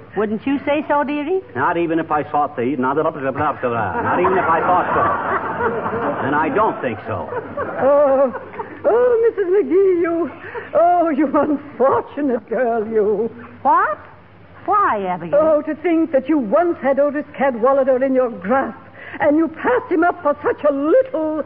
Wouldn't 0.18 0.46
you 0.46 0.60
say 0.60 0.86
so, 0.88 1.04
dearie? 1.04 1.42
Not 1.56 1.78
even 1.78 1.98
if 1.98 2.12
I 2.12 2.22
thought 2.22 2.56
the 2.56 2.76
not, 2.78 2.98
not 2.98 3.10
even 3.18 3.28
if 3.28 4.46
I 4.46 4.60
thought 4.62 4.88
so. 4.94 5.02
And 6.28 6.36
I 6.36 6.50
don't 6.54 6.80
think 6.82 7.00
so. 7.08 7.28
Oh, 7.82 8.32
oh, 8.86 9.32
Mrs. 9.32 9.50
McGee, 9.50 10.02
you, 10.06 10.32
oh, 10.76 11.10
you 11.10 11.26
unfortunate 11.36 12.48
girl, 12.48 12.88
you. 12.88 13.32
What? 13.64 13.98
Why, 14.66 15.04
Abigail? 15.06 15.40
Oh, 15.42 15.62
to 15.64 15.76
think 15.76 16.12
that 16.12 16.30
you 16.30 16.38
once 16.38 16.78
had 16.82 17.00
Otis 17.00 17.26
Cadwallader 17.38 18.04
in 18.04 18.14
your 18.14 18.30
grasp, 18.32 18.78
and 19.20 19.38
you 19.38 19.48
passed 19.48 19.92
him 19.92 20.04
up 20.04 20.22
for 20.22 20.36
such 20.44 20.64
a 20.64 20.74
little, 20.74 21.44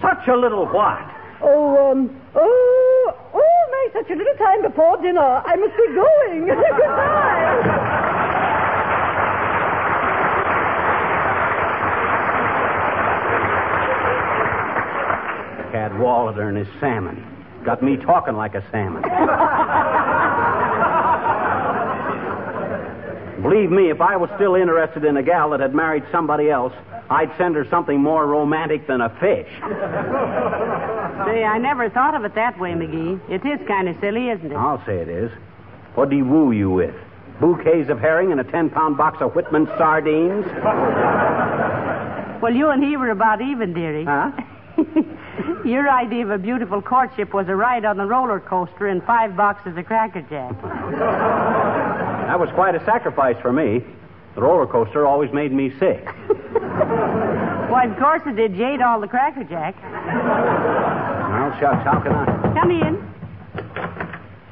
Such 0.00 0.28
a 0.28 0.36
little 0.36 0.66
what? 0.66 0.98
oh, 1.42 1.90
um, 1.90 2.20
oh, 2.34 3.12
oh, 3.34 3.66
my, 3.70 4.00
such 4.00 4.10
a 4.10 4.14
little 4.14 4.36
time 4.36 4.62
before 4.62 4.96
dinner. 5.02 5.20
I 5.44 5.56
must 5.56 5.76
be 5.76 5.86
going. 5.94 6.46
Goodbye. 6.78 8.12
Cadwallader 15.72 16.48
and 16.48 16.56
his 16.58 16.68
salmon. 16.80 17.24
Got 17.64 17.82
me 17.82 17.96
talking 17.96 18.34
like 18.34 18.54
a 18.54 18.64
salmon. 18.70 19.02
Believe 23.42 23.70
me, 23.70 23.90
if 23.90 24.00
I 24.00 24.16
was 24.16 24.30
still 24.36 24.54
interested 24.54 25.04
in 25.04 25.16
a 25.16 25.22
gal 25.22 25.50
that 25.50 25.60
had 25.60 25.74
married 25.74 26.04
somebody 26.12 26.48
else, 26.48 26.72
I'd 27.10 27.36
send 27.36 27.56
her 27.56 27.66
something 27.68 28.00
more 28.00 28.26
romantic 28.26 28.86
than 28.86 29.00
a 29.00 29.10
fish. 29.18 29.48
Say, 31.26 31.44
I 31.44 31.58
never 31.58 31.90
thought 31.90 32.14
of 32.14 32.24
it 32.24 32.34
that 32.36 32.58
way, 32.58 32.70
McGee. 32.72 33.20
It 33.28 33.44
is 33.44 33.66
kind 33.66 33.88
of 33.88 33.96
silly, 34.00 34.30
isn't 34.30 34.50
it? 34.52 34.54
I'll 34.54 34.84
say 34.86 34.96
it 34.98 35.08
is. 35.08 35.30
What'd 35.94 36.12
he 36.12 36.22
woo 36.22 36.52
you 36.52 36.70
with? 36.70 36.94
Bouquets 37.40 37.90
of 37.90 37.98
herring 37.98 38.32
and 38.32 38.40
a 38.40 38.44
ten 38.44 38.70
pound 38.70 38.96
box 38.96 39.20
of 39.20 39.34
Whitman 39.34 39.66
sardines? 39.78 40.46
Well, 42.42 42.52
you 42.52 42.70
and 42.70 42.82
he 42.82 42.96
were 42.96 43.10
about 43.10 43.40
even, 43.40 43.72
dearie. 43.72 44.04
Huh? 44.04 44.32
Your 45.64 45.88
idea 45.88 46.24
of 46.24 46.30
a 46.30 46.38
beautiful 46.38 46.82
courtship 46.82 47.32
was 47.32 47.46
a 47.48 47.54
ride 47.54 47.84
on 47.84 47.96
the 47.96 48.04
roller 48.04 48.40
coaster 48.40 48.88
and 48.88 49.00
five 49.04 49.36
boxes 49.36 49.76
of 49.76 49.86
Cracker 49.86 50.22
Jack. 50.22 50.50
That 52.26 52.38
was 52.40 52.48
quite 52.54 52.74
a 52.74 52.84
sacrifice 52.84 53.36
for 53.42 53.52
me. 53.52 53.82
The 54.34 54.40
roller 54.40 54.66
coaster 54.66 55.06
always 55.06 55.32
made 55.32 55.52
me 55.52 55.70
sick. 55.78 56.04
Why, 57.68 57.84
of 57.90 57.98
course 57.98 58.22
it 58.26 58.36
did. 58.36 58.56
You 58.56 58.66
ate 58.66 58.80
all 58.80 59.00
the 59.00 59.08
Cracker 59.08 59.44
Jack. 59.44 59.74
Well, 59.82 61.50
shucks, 61.60 61.84
how 61.84 62.00
can 62.00 62.12
I? 62.12 62.24
Come 62.58 62.70
in. 62.70 62.96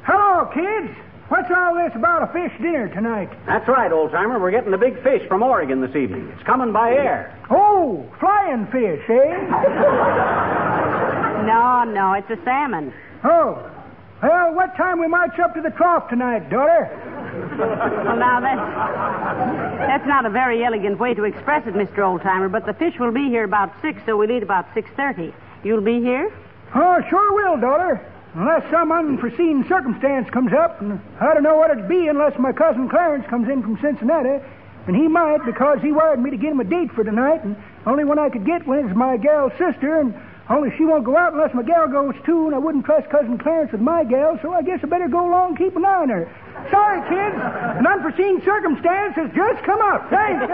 Hello, 0.04 0.50
kids. 0.52 0.92
What's 1.28 1.48
all 1.54 1.74
this 1.76 1.92
about 1.94 2.24
a 2.28 2.32
fish 2.32 2.52
dinner 2.60 2.88
tonight? 2.88 3.30
That's 3.46 3.68
right, 3.68 3.92
old 3.92 4.10
timer. 4.10 4.38
We're 4.40 4.50
getting 4.50 4.74
a 4.74 4.78
big 4.78 5.00
fish 5.02 5.22
from 5.28 5.42
Oregon 5.42 5.80
this 5.80 5.94
evening. 5.94 6.28
It's 6.34 6.42
coming 6.42 6.72
by 6.72 6.90
air. 6.90 7.38
Oh, 7.50 8.04
flying 8.18 8.66
fish, 8.66 9.00
eh? 9.08 9.36
No, 11.40 11.84
no, 11.84 12.12
it's 12.12 12.28
a 12.30 12.36
salmon. 12.44 12.92
Oh. 13.24 13.70
Well, 14.22 14.54
what 14.54 14.76
time 14.76 15.00
we 15.00 15.08
march 15.08 15.38
up 15.38 15.54
to 15.54 15.62
the 15.62 15.70
trough 15.70 16.10
tonight, 16.10 16.50
daughter? 16.50 16.84
Well, 17.60 18.16
now 18.16 18.40
that's 18.40 19.86
that's 19.86 20.06
not 20.06 20.24
a 20.24 20.30
very 20.30 20.64
elegant 20.64 20.98
way 20.98 21.14
to 21.14 21.24
express 21.24 21.66
it, 21.66 21.74
Mr. 21.74 21.98
Oldtimer. 21.98 22.50
But 22.50 22.64
the 22.64 22.74
fish 22.74 22.98
will 22.98 23.12
be 23.12 23.28
here 23.28 23.44
about 23.44 23.72
six, 23.82 24.00
so 24.06 24.16
we'll 24.16 24.30
eat 24.30 24.42
about 24.42 24.66
six 24.72 24.88
thirty. 24.96 25.34
You'll 25.62 25.82
be 25.82 26.00
here? 26.00 26.32
Oh, 26.74 27.02
sure 27.10 27.34
will, 27.34 27.60
daughter. 27.60 28.00
Unless 28.34 28.70
some 28.70 28.92
unforeseen 28.92 29.66
circumstance 29.68 30.30
comes 30.30 30.52
up, 30.52 30.80
and 30.80 31.00
I 31.20 31.34
don't 31.34 31.42
know 31.42 31.56
what 31.56 31.70
it'd 31.70 31.88
be 31.88 32.06
unless 32.06 32.38
my 32.38 32.52
cousin 32.52 32.88
Clarence 32.88 33.26
comes 33.28 33.48
in 33.48 33.62
from 33.62 33.78
Cincinnati. 33.80 34.42
And 34.86 34.96
he 34.96 35.08
might 35.08 35.44
because 35.44 35.80
he 35.82 35.92
wired 35.92 36.20
me 36.20 36.30
to 36.30 36.36
get 36.36 36.52
him 36.52 36.60
a 36.60 36.64
date 36.64 36.90
for 36.92 37.04
tonight, 37.04 37.44
and 37.44 37.56
only 37.86 38.04
one 38.04 38.18
I 38.18 38.30
could 38.30 38.46
get 38.46 38.66
was 38.66 38.90
my 38.94 39.16
gal's 39.18 39.52
sister, 39.58 40.00
and 40.00 40.14
only 40.48 40.74
she 40.76 40.84
won't 40.84 41.04
go 41.04 41.16
out 41.16 41.32
unless 41.32 41.52
my 41.54 41.62
gal 41.62 41.86
goes 41.86 42.14
too, 42.24 42.46
and 42.46 42.54
I 42.54 42.58
wouldn't 42.58 42.84
trust 42.84 43.10
cousin 43.10 43.36
Clarence 43.36 43.72
with 43.72 43.82
my 43.82 44.04
gal, 44.04 44.38
so 44.40 44.52
I 44.52 44.62
guess 44.62 44.80
I 44.82 44.86
better 44.86 45.08
go 45.08 45.28
along 45.28 45.50
and 45.50 45.58
keep 45.58 45.76
an 45.76 45.84
eye 45.84 46.02
on 46.02 46.08
her. 46.08 46.28
Sorry, 46.70 47.00
kids. 47.08 47.36
An 47.78 47.86
unforeseen 47.86 48.42
circumstance 48.44 49.14
has 49.16 49.30
just 49.34 49.64
come 49.64 49.80
up. 49.80 50.10
Thanks. 50.10 50.44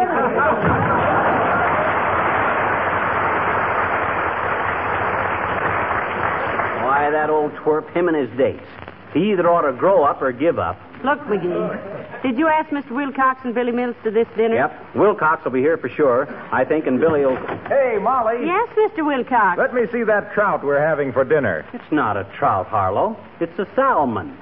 Why, 6.84 7.10
that 7.10 7.30
old 7.30 7.52
twerp, 7.56 7.92
him 7.94 8.08
and 8.08 8.16
his 8.16 8.30
dates. 8.38 8.66
He 9.12 9.32
either 9.32 9.48
ought 9.48 9.62
to 9.62 9.72
grow 9.72 10.04
up 10.04 10.22
or 10.22 10.30
give 10.32 10.58
up. 10.58 10.78
Look, 11.04 11.20
McGee. 11.20 12.22
Did 12.22 12.38
you 12.38 12.48
ask 12.48 12.70
Mr. 12.70 12.90
Wilcox 12.90 13.40
and 13.44 13.54
Billy 13.54 13.72
Mills 13.72 13.96
to 14.04 14.10
this 14.10 14.26
dinner? 14.36 14.54
Yep. 14.56 14.94
Wilcox 14.96 15.44
will 15.44 15.52
be 15.52 15.60
here 15.60 15.76
for 15.76 15.88
sure, 15.88 16.26
I 16.52 16.64
think, 16.64 16.86
and 16.86 16.98
Billy 16.98 17.24
will. 17.24 17.36
Hey, 17.68 17.98
Molly. 18.00 18.44
Yes, 18.44 18.68
Mr. 18.76 19.06
Wilcox. 19.06 19.58
Let 19.58 19.74
me 19.74 19.82
see 19.92 20.02
that 20.04 20.32
trout 20.32 20.64
we're 20.64 20.80
having 20.80 21.12
for 21.12 21.24
dinner. 21.24 21.64
It's 21.72 21.92
not 21.92 22.16
a 22.16 22.24
trout, 22.36 22.66
Harlow. 22.66 23.16
It's 23.40 23.58
a 23.58 23.66
salmon. 23.74 24.36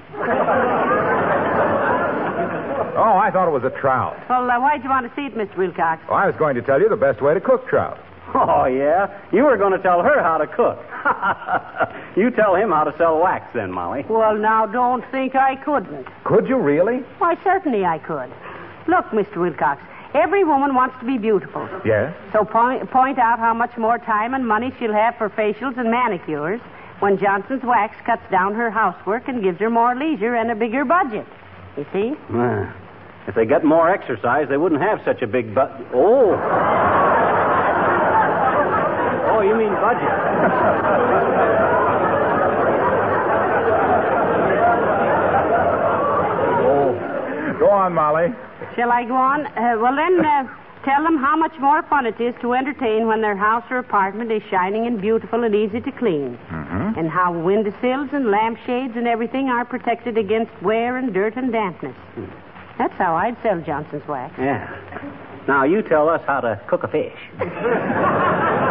Oh, 2.97 3.17
I 3.19 3.31
thought 3.31 3.49
it 3.49 3.53
was 3.53 3.65
a 3.65 3.71
trout. 3.81 4.17
Well, 4.29 4.51
uh, 4.51 4.61
why'd 4.61 4.83
you 4.83 4.91
want 4.91 5.09
to 5.09 5.15
see 5.15 5.27
it, 5.27 5.35
Mr. 5.37 5.57
Wilcox? 5.57 6.03
Well, 6.09 6.17
I 6.17 6.27
was 6.27 6.37
going 6.37 6.55
to 6.57 6.63
tell 6.63 6.81
you 6.81 6.89
the 6.89 6.97
best 6.97 7.21
way 7.21 7.35
to 7.35 7.41
cook 7.41 7.67
trout. 7.69 7.99
Oh, 8.35 8.65
yeah? 8.65 9.21
You 9.33 9.45
were 9.45 9.57
going 9.57 9.73
to 9.73 9.79
tell 9.79 10.03
her 10.03 10.23
how 10.23 10.39
to 10.39 10.47
cook. 10.47 10.79
You 12.17 12.31
tell 12.31 12.55
him 12.55 12.71
how 12.71 12.85
to 12.85 12.97
sell 12.97 13.19
wax 13.19 13.53
then, 13.55 13.73
Molly. 13.73 14.05
Well, 14.09 14.37
now, 14.37 14.67
don't 14.67 15.05
think 15.11 15.35
I 15.35 15.57
couldn't. 15.57 16.07
Could 16.23 16.49
you 16.49 16.57
really? 16.57 16.99
Why, 17.19 17.37
certainly 17.43 17.85
I 17.85 17.99
could. 17.99 18.31
Look, 18.87 19.07
Mr. 19.07 19.39
Wilcox, 19.39 19.83
every 20.15 20.45
woman 20.45 20.77
wants 20.77 20.97
to 21.01 21.05
be 21.07 21.19
beautiful. 21.19 21.69
Yes. 21.85 22.15
So 22.33 22.45
point, 22.45 22.89
point 22.93 23.19
out 23.19 23.41
how 23.41 23.53
much 23.53 23.77
more 23.77 23.99
time 23.99 24.33
and 24.33 24.47
money 24.47 24.73
she'll 24.79 24.93
have 24.93 25.17
for 25.17 25.29
facials 25.29 25.77
and 25.77 25.91
manicures 25.91 26.61
when 27.01 27.19
Johnson's 27.19 27.65
Wax 27.65 27.97
cuts 28.07 28.23
down 28.31 28.55
her 28.55 28.71
housework 28.71 29.27
and 29.27 29.43
gives 29.43 29.59
her 29.59 29.71
more 29.71 29.97
leisure 29.97 30.37
and 30.37 30.53
a 30.53 30.55
bigger 30.55 30.85
budget. 30.85 31.27
You 31.77 31.87
see? 31.93 32.15
Ah, 32.31 32.73
if 33.27 33.35
they 33.35 33.47
get 33.47 33.65
more 33.65 33.91
exercise, 33.91 34.49
they 34.49 34.59
wouldn't 34.59 34.83
have 34.83 35.01
such 35.05 35.23
a 35.23 35.27
big 35.27 35.55
butt. 35.55 35.71
Oh. 35.95 36.35
oh, 39.33 39.41
you 39.41 39.55
mean 39.57 39.73
budget. 39.81 40.11
Oh. 46.67 47.57
Go 47.59 47.71
on, 47.71 47.95
Molly. 47.95 48.29
Shall 48.77 48.93
I 48.93 49.05
go 49.05 49.15
on? 49.15 49.47
Uh, 49.47 49.79
well, 49.81 49.97
then, 49.97 50.23
uh, 50.25 50.45
tell 50.85 51.03
them 51.03 51.17
how 51.17 51.35
much 51.35 51.59
more 51.59 51.83
fun 51.85 52.05
it 52.05 52.21
is 52.21 52.35
to 52.43 52.53
entertain 52.53 53.07
when 53.07 53.23
their 53.23 53.37
house 53.37 53.65
or 53.71 53.79
apartment 53.79 54.31
is 54.31 54.43
shining 54.51 54.87
and 54.87 55.01
beautiful 55.01 55.45
and 55.45 55.55
easy 55.55 55.81
to 55.81 55.93
clean. 55.93 56.39
Mm-hmm. 56.51 56.99
And 56.99 57.09
how 57.09 57.33
windowsills 57.33 58.11
and 58.13 58.31
lampshades 58.31 58.97
and 58.97 59.09
everything 59.09 59.49
are 59.49 59.65
protected 59.65 60.19
against 60.19 60.53
wear 60.63 60.99
and 60.99 61.15
dirt 61.15 61.37
and 61.37 61.51
dampness. 61.51 61.97
That's 62.79 62.95
how 62.95 63.15
I'd 63.15 63.37
sell 63.43 63.61
Johnson's 63.61 64.07
wax. 64.09 64.35
Yeah. 64.39 64.69
Now, 65.47 65.65
you 65.65 65.83
tell 65.83 66.09
us 66.09 66.23
how 66.27 66.41
to 66.41 66.61
cook 66.69 66.85
a 66.85 66.89
fish. 66.89 67.13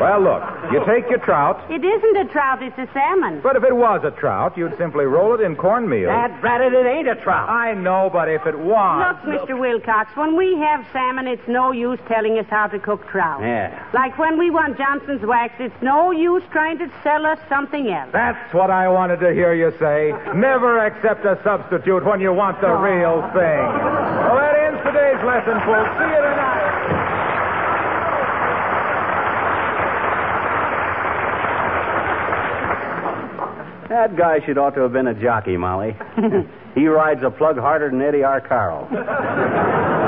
Well, 0.00 0.20
look, 0.20 0.42
you 0.72 0.80
take 0.86 1.08
your 1.08 1.18
trout, 1.20 1.60
It 1.70 1.84
isn't 1.84 2.16
a 2.16 2.24
trout, 2.32 2.62
it's 2.62 2.76
a 2.78 2.88
salmon. 2.92 3.40
but 3.42 3.56
if 3.56 3.64
it 3.64 3.74
was 3.74 4.02
a 4.04 4.10
trout, 4.10 4.56
you'd 4.56 4.76
simply 4.76 5.04
roll 5.04 5.34
it 5.34 5.40
in 5.40 5.56
cornmeal. 5.56 6.08
That 6.08 6.42
ratted 6.42 6.72
it 6.74 6.86
ain't 6.86 7.08
a 7.08 7.14
trout. 7.16 7.48
I 7.48 7.72
know, 7.74 8.10
but 8.12 8.28
if 8.28 8.44
it 8.46 8.58
was. 8.58 9.16
Look, 9.24 9.48
Mr. 9.48 9.58
Wilcox, 9.58 10.14
when 10.16 10.36
we 10.36 10.56
have 10.58 10.84
salmon, 10.92 11.26
it's 11.26 11.46
no 11.48 11.72
use 11.72 11.98
telling 12.08 12.38
us 12.38 12.46
how 12.50 12.66
to 12.66 12.78
cook 12.78 13.06
trout. 13.08 13.40
Yeah. 13.42 13.70
Like 13.94 14.18
when 14.18 14.38
we 14.38 14.50
want 14.50 14.76
Johnson's 14.78 15.22
wax, 15.22 15.54
it's 15.58 15.80
no 15.82 16.10
use 16.10 16.42
trying 16.50 16.78
to 16.78 16.90
sell 17.02 17.24
us 17.26 17.38
something 17.48 17.88
else. 17.88 18.10
That's 18.12 18.52
what 18.52 18.70
I 18.70 18.88
wanted 18.88 19.20
to 19.20 19.32
hear 19.32 19.54
you 19.54 19.72
say. 19.78 20.12
Never 20.34 20.84
accept 20.84 21.24
a 21.24 21.38
substitute 21.44 22.04
when 22.04 22.20
you 22.20 22.32
want 22.32 22.60
the 22.60 22.72
real 22.72 23.22
thing. 23.32 23.64
Well, 23.64 24.36
that 24.36 24.56
ends 24.66 24.80
today's 24.84 25.22
lesson, 25.24 25.60
folks. 25.64 25.90
See 25.98 26.08
you 26.10 26.22
tonight. 26.22 27.03
That 33.88 34.16
guy 34.16 34.40
should 34.44 34.58
ought 34.58 34.74
to 34.74 34.80
have 34.82 34.92
been 34.92 35.06
a 35.06 35.14
jockey, 35.14 35.56
Molly. 35.56 35.96
he 36.74 36.86
rides 36.86 37.22
a 37.22 37.30
plug 37.30 37.58
harder 37.58 37.90
than 37.90 38.00
Eddie 38.00 38.18
Arcaro. 38.18 38.88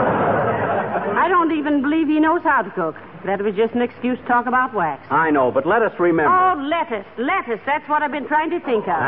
I 1.17 1.29
don't 1.29 1.53
even 1.53 1.83
believe 1.83 2.09
he 2.09 2.21
knows 2.21 2.43
how 2.43 2.63
to 2.63 2.71
cook. 2.71 2.95
That 3.25 3.43
was 3.43 3.55
just 3.57 3.75
an 3.75 3.83
excuse 3.83 4.19
to 4.21 4.25
talk 4.27 4.47
about 4.47 4.73
wax. 4.73 5.05
I 5.11 5.31
know, 5.31 5.51
but 5.51 5.67
let 5.67 5.83
us 5.83 5.93
remember. 5.99 6.31
Oh, 6.33 6.55
lettuce, 6.63 7.05
lettuce. 7.19 7.61
That's 7.67 7.89
what 7.89 8.03
I've 8.03 8.13
been 8.13 8.29
trying 8.29 8.51
to 8.51 8.61
think 8.61 8.87
of. 8.87 9.03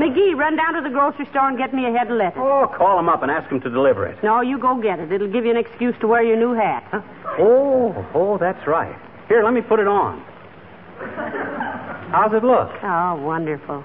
McGee, 0.00 0.34
run 0.34 0.56
down 0.56 0.74
to 0.74 0.80
the 0.80 0.88
grocery 0.88 1.26
store 1.26 1.48
and 1.48 1.58
get 1.58 1.74
me 1.74 1.86
a 1.86 1.92
head 1.92 2.10
of 2.10 2.16
lettuce. 2.16 2.40
Oh, 2.40 2.72
call 2.76 2.98
him 2.98 3.08
up 3.08 3.22
and 3.22 3.30
ask 3.30 3.50
him 3.50 3.60
to 3.60 3.70
deliver 3.70 4.06
it. 4.06 4.22
No, 4.22 4.40
you 4.40 4.58
go 4.58 4.80
get 4.80 4.98
it. 4.98 5.12
It'll 5.12 5.30
give 5.30 5.44
you 5.44 5.50
an 5.50 5.58
excuse 5.58 5.94
to 6.00 6.06
wear 6.06 6.22
your 6.22 6.38
new 6.38 6.54
hat. 6.54 6.88
Oh, 7.38 8.06
oh, 8.14 8.38
that's 8.38 8.66
right. 8.66 8.96
Here, 9.28 9.44
let 9.44 9.52
me 9.52 9.60
put 9.60 9.80
it 9.80 9.86
on. 9.86 10.24
How's 12.10 12.32
it 12.32 12.44
look? 12.44 12.70
Oh, 12.82 13.16
wonderful. 13.22 13.82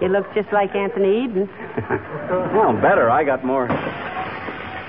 You 0.00 0.08
look 0.08 0.26
just 0.34 0.52
like 0.52 0.74
Anthony 0.74 1.24
Eden. 1.24 1.48
well, 2.54 2.72
better. 2.80 3.10
I 3.10 3.24
got 3.24 3.44
more. 3.44 3.66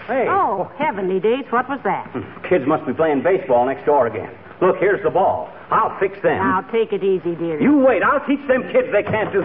Hey, 0.08 0.28
Oh, 0.30 0.70
heavenly 0.78 1.20
days, 1.20 1.46
what 1.50 1.68
was 1.70 1.80
that? 1.86 2.06
kids 2.50 2.66
must 2.68 2.86
be 2.86 2.94
playing 2.94 3.24
baseball 3.24 3.66
next 3.66 3.86
door 3.86 4.08
again. 4.08 4.30
Look, 4.62 4.78
here's 4.78 5.02
the 5.04 5.10
ball. 5.10 5.50
I'll 5.72 5.98
fix 6.00 6.16
them. 6.22 6.38
Now, 6.38 6.62
take 6.72 6.92
it 6.94 7.04
easy, 7.04 7.36
dear. 7.36 7.60
You 7.60 7.78
wait. 7.80 8.04
I'll 8.04 8.24
teach 8.28 8.46
them 8.48 8.64
kids 8.72 8.88
they 8.92 9.04
can't 9.04 9.32
do. 9.32 9.44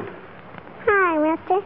Hi, 0.85 1.16
mister. 1.18 1.62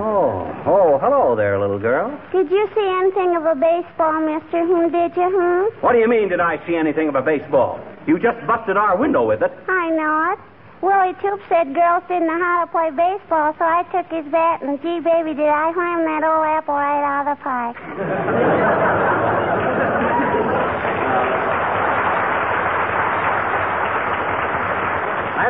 Oh, 0.00 0.48
oh, 0.66 0.98
hello 1.02 1.36
there, 1.36 1.60
little 1.60 1.78
girl. 1.78 2.08
Did 2.32 2.50
you 2.50 2.66
see 2.74 2.88
anything 3.04 3.36
of 3.36 3.44
a 3.44 3.54
baseball, 3.54 4.20
mister? 4.24 4.64
Hmm, 4.64 4.88
did 4.90 5.14
you, 5.14 5.28
hmm? 5.28 5.84
What 5.84 5.92
do 5.92 5.98
you 5.98 6.08
mean, 6.08 6.30
did 6.30 6.40
I 6.40 6.56
see 6.66 6.74
anything 6.74 7.08
of 7.08 7.14
a 7.14 7.22
baseball? 7.22 7.78
You 8.06 8.18
just 8.18 8.40
busted 8.46 8.78
our 8.78 8.96
window 8.96 9.26
with 9.28 9.42
it. 9.42 9.52
I 9.68 9.90
know 9.90 10.32
it. 10.32 10.38
Willie 10.80 11.14
Toop 11.14 11.40
said 11.48 11.74
girls 11.74 12.04
didn't 12.06 12.28
know 12.28 12.38
how 12.38 12.64
to 12.64 12.70
play 12.70 12.90
baseball, 12.90 13.52
so 13.58 13.64
I 13.64 13.82
took 13.90 14.06
his 14.06 14.24
bat, 14.30 14.62
and 14.62 14.80
gee, 14.80 15.00
baby, 15.00 15.34
did 15.34 15.48
I 15.48 15.72
wham 15.74 16.04
that 16.04 16.22
old 16.22 16.46
apple 16.46 16.74
right 16.74 17.02
out 17.02 17.26
of 17.26 17.36
the 17.36 17.42
park. 17.42 17.76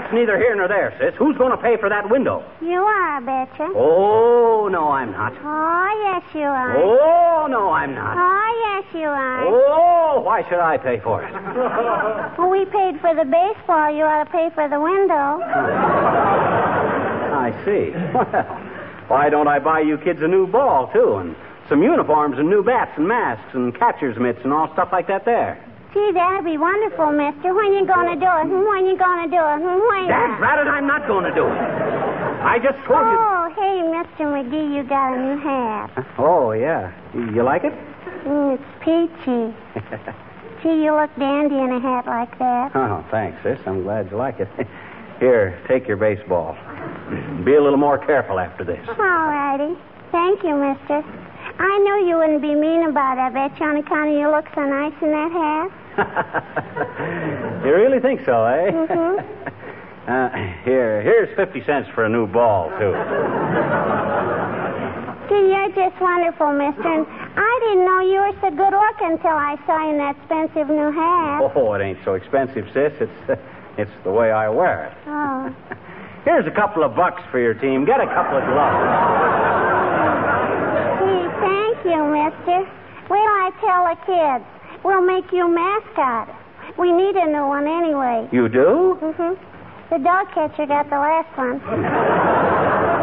That's 0.09 0.13
neither 0.15 0.39
here 0.39 0.55
nor 0.55 0.69
there, 0.69 0.97
sis. 0.99 1.15
Who's 1.19 1.37
going 1.37 1.51
to 1.51 1.59
pay 1.59 1.77
for 1.77 1.89
that 1.91 2.09
window? 2.09 2.43
You 2.63 2.81
are, 2.81 3.17
I 3.17 3.21
betcha. 3.21 3.73
Oh, 3.75 4.69
no, 4.71 4.89
I'm 4.89 5.13
not. 5.13 5.35
Oh, 5.43 5.91
yes, 6.05 6.23
you 6.35 6.47
are. 6.47 6.77
Oh, 6.79 7.47
no, 7.51 7.69
I'm 7.69 7.95
not. 7.95 8.17
Oh, 8.17 8.51
yes, 8.65 8.95
you 8.95 9.09
are. 9.09 9.47
Oh, 9.47 9.88
Oh, 9.99 10.21
why 10.21 10.43
should 10.49 10.61
I 10.63 10.79
pay 10.79 11.01
for 11.01 11.23
it? 11.25 11.33
Well, 12.39 12.51
we 12.51 12.65
paid 12.67 13.01
for 13.01 13.15
the 13.19 13.25
baseball. 13.27 13.91
You 13.91 14.05
ought 14.07 14.23
to 14.23 14.31
pay 14.31 14.49
for 14.55 14.69
the 14.69 14.79
window. 14.79 15.43
I 17.35 17.51
see. 17.67 17.91
Well, 18.15 18.31
why 19.09 19.29
don't 19.29 19.49
I 19.49 19.59
buy 19.59 19.81
you 19.81 19.99
kids 19.99 20.21
a 20.23 20.29
new 20.29 20.47
ball, 20.47 20.87
too, 20.93 21.17
and 21.17 21.35
some 21.69 21.83
uniforms 21.83 22.39
and 22.39 22.49
new 22.49 22.63
bats 22.63 22.93
and 22.97 23.09
masks 23.09 23.55
and 23.55 23.75
catcher's 23.77 24.17
mitts 24.19 24.39
and 24.45 24.53
all 24.53 24.71
stuff 24.73 24.91
like 24.93 25.09
that 25.09 25.25
there? 25.25 25.59
Gee, 25.93 26.13
that'd 26.15 26.45
be 26.45 26.59
wonderful, 26.59 27.11
mister. 27.11 27.53
When 27.55 27.73
you 27.75 27.85
gonna 27.87 28.15
do 28.15 28.29
it? 28.29 28.47
When 28.55 28.87
you 28.87 28.97
gonna 28.97 29.27
do 29.27 29.41
it? 29.41 29.59
When? 29.65 30.07
Dad, 30.07 30.39
ratted, 30.39 30.69
I'm 30.69 30.87
not 30.87 31.09
going 31.09 31.25
to 31.25 31.35
do 31.35 31.43
it. 31.47 31.59
I 32.39 32.59
just 32.63 32.79
told 32.87 33.03
you. 33.03 33.19
Oh, 33.19 33.51
hey, 33.57 33.83
Mr. 33.83 34.31
McGee, 34.31 34.77
you 34.77 34.83
got 34.85 35.15
a 35.17 35.19
new 35.19 35.39
hat. 35.43 35.91
Oh, 36.19 36.53
yeah. 36.53 36.93
You 37.15 37.43
like 37.43 37.65
it? 37.65 37.73
Mm, 38.29 38.59
it's 38.59 38.71
peachy. 38.85 39.57
Gee, 40.63 40.85
you 40.85 40.93
look 40.93 41.11
dandy 41.19 41.57
in 41.57 41.73
a 41.73 41.81
hat 41.81 42.07
like 42.07 42.39
that. 42.39 42.73
Oh, 42.75 43.05
thanks, 43.11 43.39
sis. 43.43 43.59
I'm 43.65 43.85
glad 43.85 44.11
you 44.11 44.19
like 44.19 44.39
it. 44.39 44.49
Here, 45.19 45.59
take 45.67 45.89
your 45.89 45.97
baseball. 45.97 46.53
Be 47.45 47.55
a 47.55 47.63
little 47.63 47.79
more 47.79 47.97
careful 47.99 48.39
after 48.39 48.65
this. 48.65 48.85
All 48.87 48.97
righty. 48.97 49.75
Thank 50.13 50.43
you, 50.45 50.55
mister. 50.55 51.03
I 51.59 51.79
knew 51.79 52.07
you 52.07 52.19
wouldn't 52.19 52.43
be 52.43 52.55
mean 52.55 52.87
about 52.87 53.17
it. 53.19 53.21
I 53.23 53.49
bet 53.49 53.59
you 53.59 53.67
on 53.67 53.77
account 53.79 54.11
of 54.11 54.17
you 54.17 54.31
look 54.31 54.45
so 54.55 54.63
nice 54.63 54.95
in 55.01 55.11
that 55.11 55.33
hat. 55.33 55.71
you 57.65 57.75
really 57.75 57.99
think 58.01 58.21
so, 58.25 58.45
eh? 58.45 58.71
Mm-hmm. 58.71 59.49
Uh, 60.09 60.29
here, 60.65 61.03
here's 61.03 61.35
50 61.37 61.65
cents 61.65 61.89
for 61.95 62.05
a 62.05 62.09
new 62.09 62.27
ball, 62.27 62.71
too. 62.79 62.93
Gee, 65.29 65.53
you're 65.53 65.69
just 65.75 66.01
wonderful, 66.01 66.53
mister. 66.53 66.89
And 66.89 67.07
I 67.39 67.55
didn't 67.63 67.85
know 67.87 68.01
you 68.03 68.19
were 68.19 68.35
so 68.43 68.51
good 68.51 68.75
looking 68.75 69.15
until 69.15 69.39
I 69.39 69.55
saw 69.65 69.79
you 69.85 69.91
in 69.95 69.99
that 69.99 70.17
expensive 70.19 70.69
new 70.69 70.91
hat. 70.91 71.39
Oh, 71.55 71.73
it 71.75 71.83
ain't 71.83 71.99
so 72.05 72.15
expensive, 72.15 72.67
sis. 72.75 72.93
It's, 72.99 73.19
it's 73.79 73.91
the 74.03 74.11
way 74.11 74.33
I 74.33 74.49
wear 74.49 74.91
it. 74.91 74.95
Oh. 75.07 75.55
Here's 76.25 76.47
a 76.47 76.51
couple 76.51 76.83
of 76.83 76.97
bucks 76.97 77.23
for 77.31 77.39
your 77.39 77.55
team. 77.55 77.85
Get 77.87 78.01
a 78.01 78.07
couple 78.07 78.37
of 78.37 78.45
gloves. 78.45 78.83
Gee, 80.99 81.27
thank 81.39 81.79
you, 81.87 82.01
mister. 82.11 82.59
Wait 83.07 83.23
till 83.23 83.39
I 83.39 83.51
tell 83.63 83.83
the 83.87 83.97
kids. 84.03 84.45
We'll 84.85 85.07
make 85.07 85.31
you 85.33 85.49
mascot. 85.49 86.29
We 86.77 86.93
need 86.93 87.17
a 87.17 87.27
new 87.27 87.47
one 87.47 87.67
anyway. 87.67 88.29
You 88.33 88.49
do? 88.49 88.99
Mm-hmm. 89.01 89.35
The 89.95 89.99
dog 90.05 90.27
catcher 90.35 90.67
got 90.67 90.91
the 90.91 90.99
last 90.99 91.39
one. 91.39 91.63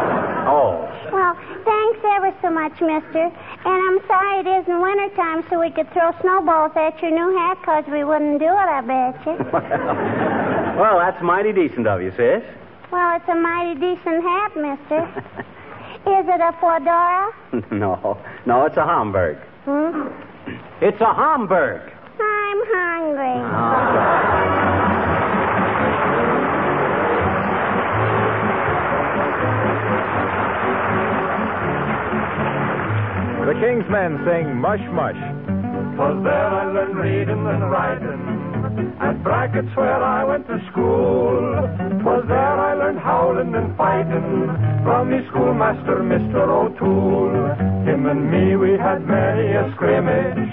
Oh. 0.46 0.85
Well, 1.12 1.34
thanks 1.64 2.00
ever 2.16 2.32
so 2.42 2.50
much, 2.50 2.72
mister. 2.80 3.30
And 3.64 3.78
I'm 3.88 3.98
sorry 4.06 4.40
it 4.40 4.46
isn't 4.62 4.80
wintertime 4.80 5.44
so 5.50 5.60
we 5.60 5.70
could 5.70 5.90
throw 5.92 6.10
snowballs 6.20 6.72
at 6.76 7.00
your 7.02 7.10
new 7.10 7.36
hat 7.38 7.58
'cause 7.64 7.84
we 7.90 8.04
wouldn't 8.04 8.38
do 8.38 8.46
it, 8.46 8.68
I 8.78 8.80
bet 8.80 9.26
you. 9.26 9.36
Well, 10.76 10.98
that's 10.98 11.22
mighty 11.22 11.54
decent 11.54 11.86
of 11.86 12.02
you, 12.02 12.10
sis. 12.18 12.42
Well, 12.92 13.16
it's 13.16 13.26
a 13.28 13.34
mighty 13.34 13.80
decent 13.80 14.22
hat, 14.22 14.54
mister. 14.56 15.00
Is 16.06 16.26
it 16.28 16.40
a 16.40 16.52
fedora? 16.60 17.32
no, 17.70 18.18
no, 18.44 18.64
it's 18.66 18.76
a 18.76 18.84
Hamburg. 18.84 19.38
Hmm? 19.64 20.08
It's 20.82 21.00
a 21.00 21.14
Hamburg. 21.14 21.80
I'm 22.20 22.60
hungry. 22.74 24.55
The 33.56 33.62
King's 33.62 33.88
Men 33.88 34.20
sing 34.28 34.56
Mush 34.60 34.84
Mush. 34.92 35.16
Was 35.96 36.20
there 36.24 36.48
I 36.60 36.68
learned 36.72 36.96
reading 36.96 37.40
and 37.40 37.70
writing. 37.70 38.20
At 39.00 39.22
brackets 39.24 39.74
where 39.74 40.04
I 40.04 40.24
went 40.24 40.46
to 40.48 40.60
school. 40.70 41.40
Twas 42.02 42.24
there 42.28 42.60
I 42.60 42.74
learned 42.74 43.00
quarreling 43.00 43.54
and 43.54 43.74
fighting 43.74 44.52
from 44.84 45.08
the 45.08 45.24
schoolmaster, 45.30 46.04
Mr. 46.04 46.44
O'Toole. 46.52 47.32
Him 47.88 48.04
and 48.04 48.30
me, 48.30 48.56
we 48.56 48.76
had 48.76 49.06
many 49.08 49.48
a 49.48 49.72
scrimmage 49.74 50.52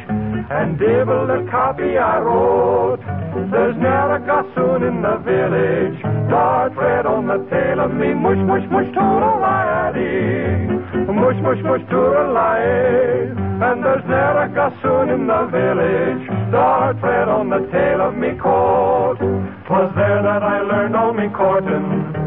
and 0.49 0.79
devil 0.79 1.27
the 1.27 1.47
copy 1.51 1.97
I 1.97 2.19
wrote. 2.19 3.03
There's 3.51 3.75
ne'er 3.75 4.15
a 4.15 4.19
gossoon 4.23 4.83
in 4.83 5.01
the 5.01 5.17
village, 5.27 5.99
dart 6.29 6.75
red 6.75 7.05
on 7.05 7.27
the 7.27 7.39
tail 7.49 7.79
of 7.79 7.93
me, 7.93 8.13
mush, 8.13 8.37
mush, 8.37 8.67
mush, 8.71 8.87
toodle-lie-dee. 8.93 10.67
Mush, 11.11 11.39
mush, 11.41 11.61
mush, 11.63 11.81
toodle-lie. 11.89 13.33
And 13.63 13.83
there's 13.83 14.05
ne'er 14.05 14.43
a 14.43 14.49
gossoon 14.49 15.09
in 15.09 15.27
the 15.27 15.45
village, 15.51 16.27
dart 16.51 16.97
red 17.01 17.27
on 17.29 17.49
the 17.49 17.67
tail 17.71 18.01
of 18.01 18.15
me 18.15 18.37
coat. 18.39 19.17
'Twas 19.19 19.91
there 19.95 20.21
that 20.21 20.43
I 20.43 20.61
learned 20.61 20.95
all 20.95 21.13
me 21.13 21.29
courting, 21.29 22.13
oh, 22.15 22.22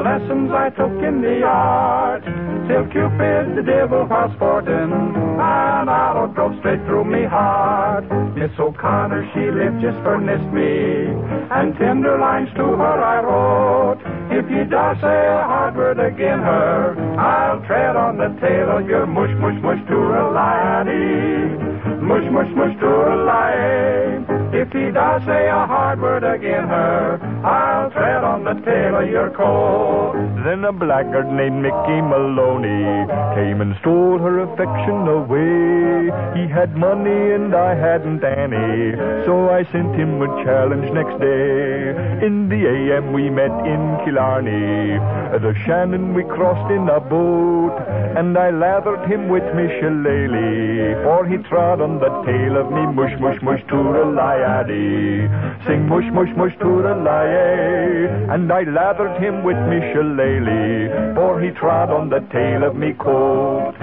the 0.00 0.08
lessons 0.08 0.50
I 0.50 0.70
took 0.70 0.96
in 1.04 1.20
the 1.20 1.44
art. 1.44 2.24
Till 2.68 2.88
Cupid, 2.88 3.56
the 3.56 3.62
devil, 3.62 4.06
was 4.08 4.32
sporting, 4.36 4.88
an 4.88 5.88
arrow 5.88 6.32
drove 6.32 6.56
straight 6.60 6.80
through 6.86 7.04
me 7.04 7.24
heart. 7.28 8.04
Miss 8.32 8.50
O'Connor, 8.58 9.28
she 9.34 9.50
lived 9.52 9.82
just 9.84 10.00
for 10.00 10.16
nest 10.16 10.48
me, 10.56 11.12
and 11.52 11.76
tender 11.76 12.16
lines 12.16 12.48
to 12.56 12.64
her 12.80 12.96
I 13.04 13.20
wrote. 13.20 14.00
If 14.32 14.48
you 14.48 14.64
dare 14.64 14.96
say 15.04 15.20
a 15.36 15.44
hard 15.44 15.76
word 15.76 16.00
again 16.00 16.40
her, 16.40 16.96
I'll 17.20 17.60
tread 17.66 17.96
on 17.96 18.16
the 18.16 18.32
tail 18.40 18.78
of 18.78 18.88
your 18.88 19.04
mush, 19.04 19.34
mush, 19.36 19.60
mush, 19.60 19.84
to 19.88 19.98
a 20.00 20.22
laddie. 20.32 21.79
Mush, 22.00 22.30
mush, 22.30 22.50
mush, 22.56 22.78
to 22.80 22.86
a 22.86 23.14
lie. 23.24 24.40
If 24.52 24.72
he 24.72 24.90
does 24.90 25.22
say 25.24 25.48
a 25.48 25.66
hard 25.66 26.00
word 26.00 26.24
again 26.24 26.66
her, 26.66 27.20
I'll 27.44 27.90
tread 27.90 28.24
on 28.24 28.44
the 28.44 28.54
tail 28.64 28.96
of 28.96 29.08
your 29.08 29.30
coat. 29.30 30.14
Then 30.44 30.64
a 30.64 30.72
blackguard 30.72 31.28
named 31.28 31.62
Mickey 31.62 32.00
Maloney 32.00 33.06
came 33.36 33.60
and 33.60 33.76
stole 33.80 34.18
her 34.18 34.40
affection 34.40 35.06
away. 35.06 36.10
He 36.34 36.48
had 36.48 36.76
money 36.76 37.32
and 37.32 37.54
I 37.54 37.74
hadn't 37.74 38.24
any, 38.24 38.96
so 39.26 39.50
I 39.50 39.64
sent 39.70 39.94
him 39.94 40.20
a 40.22 40.28
challenge 40.44 40.90
next 40.92 41.20
day. 41.20 42.26
In 42.26 42.48
the 42.48 42.60
AM 42.66 43.12
we 43.12 43.30
met 43.30 43.52
in 43.66 43.82
Killarney. 44.04 44.98
The 45.40 45.54
Shannon 45.64 46.14
we 46.14 46.24
crossed 46.24 46.70
in 46.70 46.88
a 46.88 47.00
boat, 47.00 47.76
and 48.16 48.36
I 48.36 48.50
lathered 48.50 49.08
him 49.10 49.28
with 49.28 49.44
shillelagh, 49.80 51.02
for 51.04 51.26
he 51.26 51.38
trod 51.48 51.80
on 51.80 51.89
the 51.98 52.12
tail 52.24 52.56
of 52.56 52.70
me 52.70 52.86
mush 52.92 53.18
mush 53.18 53.40
mush 53.42 53.62
toodle-lie-addy. 53.68 55.26
Sing 55.66 55.88
mush 55.88 56.06
mush 56.12 56.30
mush 56.36 56.52
toodle-lie, 56.60 58.32
and 58.32 58.52
I 58.52 58.62
lathered 58.62 59.20
him 59.20 59.42
with 59.42 59.58
me 59.68 59.80
shillelagh, 59.92 61.14
for 61.16 61.40
he 61.40 61.50
trod 61.50 61.90
on 61.90 62.10
the 62.10 62.20
tail 62.30 62.64
of 62.64 62.76
me 62.76 62.92
coat. 62.94 63.74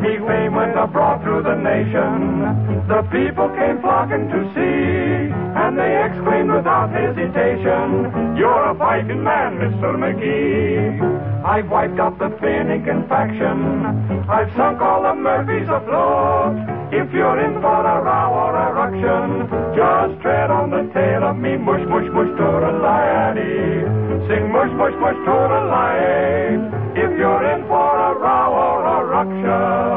Me 0.00 0.16
fame 0.16 0.54
went 0.54 0.78
abroad 0.78 1.22
through 1.22 1.42
the 1.42 1.56
nation. 1.60 2.88
The 2.88 3.02
people 3.12 3.52
came 3.52 3.80
flocking 3.82 4.32
to 4.32 4.40
see, 4.56 5.28
and 5.60 5.76
they 5.76 5.92
exclaimed 6.08 6.50
without 6.50 6.88
hesitation, 6.88 8.36
You're 8.36 8.70
a 8.70 8.74
fighting 8.78 9.22
man, 9.22 9.60
Mr. 9.60 10.00
McGee. 10.00 11.44
I've 11.44 11.68
wiped 11.68 12.00
out 12.00 12.18
the 12.18 12.30
Finnegan 12.40 13.08
faction. 13.08 14.26
I've 14.28 14.48
sunk 14.56 14.80
all 14.80 15.02
the 15.02 15.14
Murphys 15.14 15.68
afloat. 15.68 16.79
If 16.92 17.06
you're 17.14 17.38
in 17.38 17.54
for 17.62 17.86
a 17.86 18.02
row 18.02 18.34
or 18.34 18.50
a 18.50 18.74
ruction, 18.74 19.46
just 19.78 20.20
tread 20.22 20.50
on 20.50 20.70
the 20.70 20.90
tail 20.92 21.22
of 21.22 21.36
me, 21.38 21.56
mush, 21.56 21.86
mush, 21.86 22.10
mush, 22.10 22.34
toodle-lie-addy. 22.34 23.86
Sing 24.26 24.50
mush, 24.50 24.74
mush, 24.74 24.98
mush, 24.98 25.14
toodle-lie. 25.22 26.58
If 26.98 27.14
you're 27.14 27.44
in 27.46 27.62
for 27.70 27.94
a 27.94 28.10
row 28.18 28.50
or 28.58 28.82
a 28.82 29.06
ruction, 29.06 29.89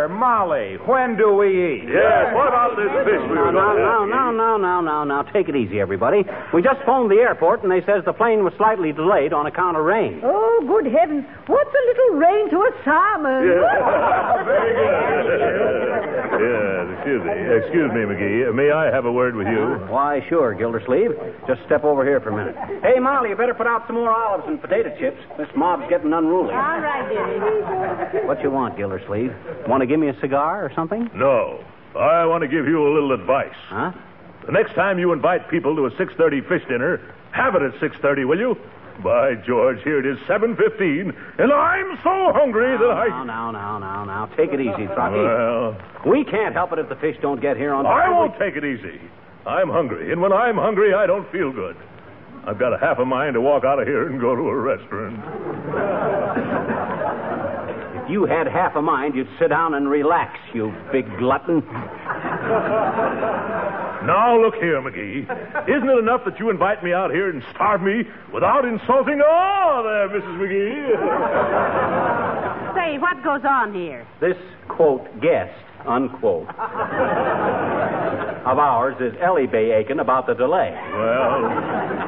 Fibber, 0.00 0.14
Molly, 0.14 0.76
when 0.86 1.16
do 1.16 1.34
we 1.36 1.48
eat? 1.76 1.84
Yes, 1.84 2.32
what 2.34 2.48
about 2.48 2.72
this 2.76 2.88
fish 3.04 3.20
we 3.28 3.36
were 3.36 3.52
Now, 3.52 3.76
going 3.76 3.84
now, 3.84 4.04
now, 4.06 4.30
now, 4.32 4.56
now, 4.56 4.80
now, 4.80 5.04
now, 5.04 5.22
take 5.32 5.48
it 5.48 5.56
easy, 5.56 5.80
everybody. 5.80 6.24
We 6.54 6.62
just 6.62 6.80
phoned 6.86 7.10
the 7.10 7.16
airport, 7.20 7.62
and 7.62 7.70
they 7.70 7.84
says 7.84 8.04
the 8.06 8.12
plane 8.14 8.42
was 8.44 8.54
slightly 8.56 8.92
delayed 8.92 9.32
on 9.32 9.44
account 9.46 9.76
of 9.76 9.84
rain. 9.84 10.20
Oh, 10.24 10.64
good 10.66 10.90
heavens. 10.90 11.24
What's 11.46 11.68
a 11.70 11.82
little 11.86 12.16
rain 12.16 12.48
to 12.50 12.56
a 12.64 12.70
salmon? 12.84 13.44
Very 14.48 14.72
good. 14.72 16.00
Yes, 16.40 16.84
excuse 16.96 17.20
me. 17.20 17.32
Excuse 17.60 17.90
me, 17.92 18.00
McGee. 18.08 18.54
May 18.54 18.70
I 18.70 18.88
have 18.88 19.04
a 19.04 19.12
word 19.12 19.36
with 19.36 19.46
you? 19.48 19.76
Why, 19.92 20.24
sure, 20.28 20.54
Gildersleeve. 20.54 21.12
Just 21.46 21.60
step 21.66 21.84
over 21.84 22.04
here 22.04 22.20
for 22.20 22.30
a 22.30 22.36
minute. 22.36 22.56
Hey, 22.82 22.98
Molly, 22.98 23.30
you 23.30 23.36
better 23.36 23.52
put 23.54 23.66
out 23.66 23.84
some 23.86 23.96
more 23.96 24.10
olives 24.12 24.44
and 24.46 24.60
potato 24.60 24.88
chips. 24.98 25.20
This 25.36 25.48
mob's 25.56 25.84
getting 25.90 26.12
unruly. 26.12 26.54
All 26.54 26.80
right, 26.80 27.04
dearie. 27.10 28.26
What 28.26 28.40
you 28.42 28.50
want, 28.50 28.76
Gildersleeve? 28.78 29.34
Want 29.68 29.82
to 29.82 29.86
give 29.90 30.00
me 30.00 30.08
a 30.08 30.18
cigar 30.20 30.64
or 30.64 30.72
something? 30.74 31.10
No. 31.14 31.62
I 31.98 32.24
want 32.24 32.42
to 32.42 32.48
give 32.48 32.66
you 32.66 32.86
a 32.86 32.90
little 32.94 33.12
advice. 33.12 33.58
Huh? 33.66 33.92
The 34.46 34.52
next 34.52 34.74
time 34.74 34.98
you 34.98 35.12
invite 35.12 35.50
people 35.50 35.74
to 35.76 35.86
a 35.86 35.90
6.30 35.90 36.48
fish 36.48 36.62
dinner, 36.68 37.00
have 37.32 37.56
it 37.56 37.62
at 37.62 37.74
6.30, 37.80 38.26
will 38.26 38.38
you? 38.38 38.56
By 39.02 39.34
George, 39.34 39.82
here 39.82 39.98
it 39.98 40.06
is 40.06 40.18
7.15, 40.28 41.10
and 41.38 41.52
I'm 41.52 41.96
so 42.04 42.32
hungry 42.32 42.76
that 42.76 42.90
I... 42.90 43.08
Now, 43.08 43.24
now, 43.24 43.50
now, 43.50 43.78
now, 43.78 44.04
now. 44.04 44.26
Take 44.36 44.52
it 44.52 44.60
easy, 44.60 44.86
Throcky. 44.94 45.16
Well, 45.24 45.76
We 46.06 46.22
can't 46.24 46.54
help 46.54 46.72
it 46.72 46.78
if 46.78 46.88
the 46.88 46.96
fish 46.96 47.16
don't 47.20 47.40
get 47.40 47.56
here 47.56 47.72
on 47.72 47.84
time. 47.84 47.92
I 47.92 48.10
won't 48.10 48.38
take 48.38 48.56
it 48.56 48.64
easy. 48.64 49.00
I'm 49.46 49.70
hungry, 49.70 50.12
and 50.12 50.20
when 50.20 50.32
I'm 50.32 50.56
hungry, 50.56 50.94
I 50.94 51.06
don't 51.06 51.30
feel 51.32 51.50
good. 51.50 51.76
I've 52.46 52.58
got 52.58 52.72
a 52.72 52.78
half 52.78 52.98
a 52.98 53.04
mind 53.04 53.34
to 53.34 53.40
walk 53.40 53.64
out 53.64 53.80
of 53.80 53.86
here 53.88 54.06
and 54.08 54.20
go 54.20 54.36
to 54.36 54.42
a 54.42 54.56
restaurant. 54.56 55.16
If 58.10 58.14
you 58.14 58.24
had 58.26 58.48
half 58.48 58.74
a 58.74 58.82
mind, 58.82 59.14
you'd 59.14 59.28
sit 59.38 59.50
down 59.50 59.74
and 59.74 59.88
relax, 59.88 60.36
you 60.52 60.74
big 60.90 61.06
glutton. 61.18 61.62
Now, 64.02 64.36
look 64.36 64.56
here, 64.56 64.82
McGee. 64.82 65.22
Isn't 65.68 65.88
it 65.88 65.98
enough 66.00 66.24
that 66.24 66.40
you 66.40 66.50
invite 66.50 66.82
me 66.82 66.92
out 66.92 67.12
here 67.12 67.30
and 67.30 67.40
starve 67.54 67.82
me 67.82 68.02
without 68.34 68.64
insulting... 68.64 69.22
Oh, 69.24 69.82
there, 69.86 70.08
Mrs. 70.08 70.38
McGee. 70.42 70.90
Say, 72.74 72.98
what 72.98 73.22
goes 73.22 73.44
on 73.48 73.72
here? 73.74 74.04
This, 74.20 74.36
quote, 74.66 75.06
guest, 75.20 75.54
unquote, 75.86 76.48
of 76.48 76.56
ours 78.58 78.96
is 78.98 79.14
Ellie 79.20 79.46
Bay 79.46 79.70
Aiken 79.70 80.00
about 80.00 80.26
the 80.26 80.34
delay. 80.34 80.76
well, 80.92 81.44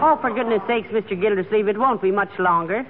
Oh, 0.02 0.18
for 0.20 0.34
goodness 0.34 0.62
sakes, 0.66 0.88
Mr. 0.88 1.14
Gildersleeve, 1.20 1.68
it 1.68 1.78
won't 1.78 2.02
be 2.02 2.10
much 2.10 2.36
longer. 2.40 2.84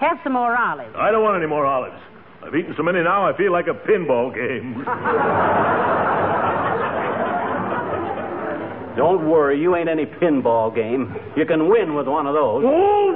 Have 0.00 0.18
some 0.24 0.32
more 0.32 0.56
olives. 0.56 0.94
I 0.96 1.10
don't 1.10 1.22
want 1.22 1.36
any 1.36 1.46
more 1.46 1.66
olives. 1.66 2.00
I've 2.46 2.54
eaten 2.54 2.74
so 2.76 2.82
many 2.82 3.02
now, 3.02 3.26
I 3.28 3.36
feel 3.36 3.52
like 3.52 3.66
a 3.68 3.74
pinball 3.74 4.34
game. 4.34 4.84
Don't 8.96 9.28
worry, 9.28 9.60
you 9.60 9.74
ain't 9.74 9.88
any 9.88 10.06
pinball 10.06 10.72
game. 10.72 11.16
You 11.36 11.44
can 11.46 11.68
win 11.68 11.96
with 11.96 12.06
one 12.06 12.28
of 12.28 12.34
those. 12.34 12.62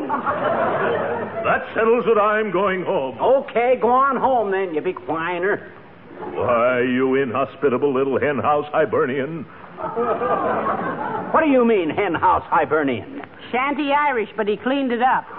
That 0.08 1.68
settles 1.72 2.04
it. 2.08 2.18
I'm 2.18 2.50
going 2.50 2.82
home. 2.84 3.16
Okay, 3.20 3.76
go 3.80 3.88
on 3.88 4.16
home 4.16 4.50
then, 4.50 4.74
you 4.74 4.80
big 4.80 4.98
whiner. 5.06 5.70
Why, 6.18 6.80
you 6.80 7.14
inhospitable 7.14 7.94
little 7.94 8.18
henhouse 8.18 8.66
Hibernian. 8.72 9.44
What 11.32 11.44
do 11.44 11.48
you 11.50 11.64
mean, 11.64 11.90
henhouse 11.90 12.42
Hibernian? 12.50 13.22
Shanty 13.52 13.92
Irish, 13.92 14.30
but 14.36 14.48
he 14.48 14.56
cleaned 14.56 14.90
it 14.90 15.00
up. 15.00 15.26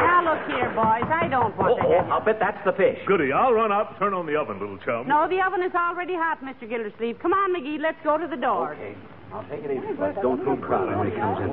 now, 0.00 0.22
look 0.24 0.46
here, 0.46 0.70
boys. 0.74 1.04
I 1.10 1.26
don't 1.28 1.56
want 1.56 1.72
Oh, 1.72 1.76
to 1.76 1.82
oh, 1.82 1.89
have 1.89 1.89
I'll 2.08 2.24
bet 2.24 2.38
that's 2.40 2.62
the 2.64 2.72
fish. 2.72 2.98
Goody, 3.06 3.32
I'll 3.32 3.52
run 3.52 3.72
out 3.72 3.90
and 3.90 3.98
turn 3.98 4.14
on 4.14 4.26
the 4.26 4.36
oven, 4.36 4.58
little 4.60 4.78
chum. 4.78 5.06
No, 5.08 5.28
the 5.28 5.40
oven 5.44 5.62
is 5.62 5.72
already 5.74 6.14
hot, 6.14 6.40
Mr. 6.42 6.68
Gildersleeve. 6.68 7.18
Come 7.20 7.32
on, 7.32 7.54
McGee, 7.54 7.78
let's 7.80 7.98
go 8.04 8.16
to 8.18 8.26
the 8.26 8.36
door. 8.36 8.74
Okay. 8.74 8.94
I'll 9.32 9.44
take 9.44 9.62
it 9.64 9.70
easy, 9.70 9.92
but 9.98 10.20
don't 10.22 10.38
too 10.44 10.56
proud 10.64 10.98
when 10.98 11.10
he 11.10 11.16
comes 11.16 11.40
in. 11.40 11.50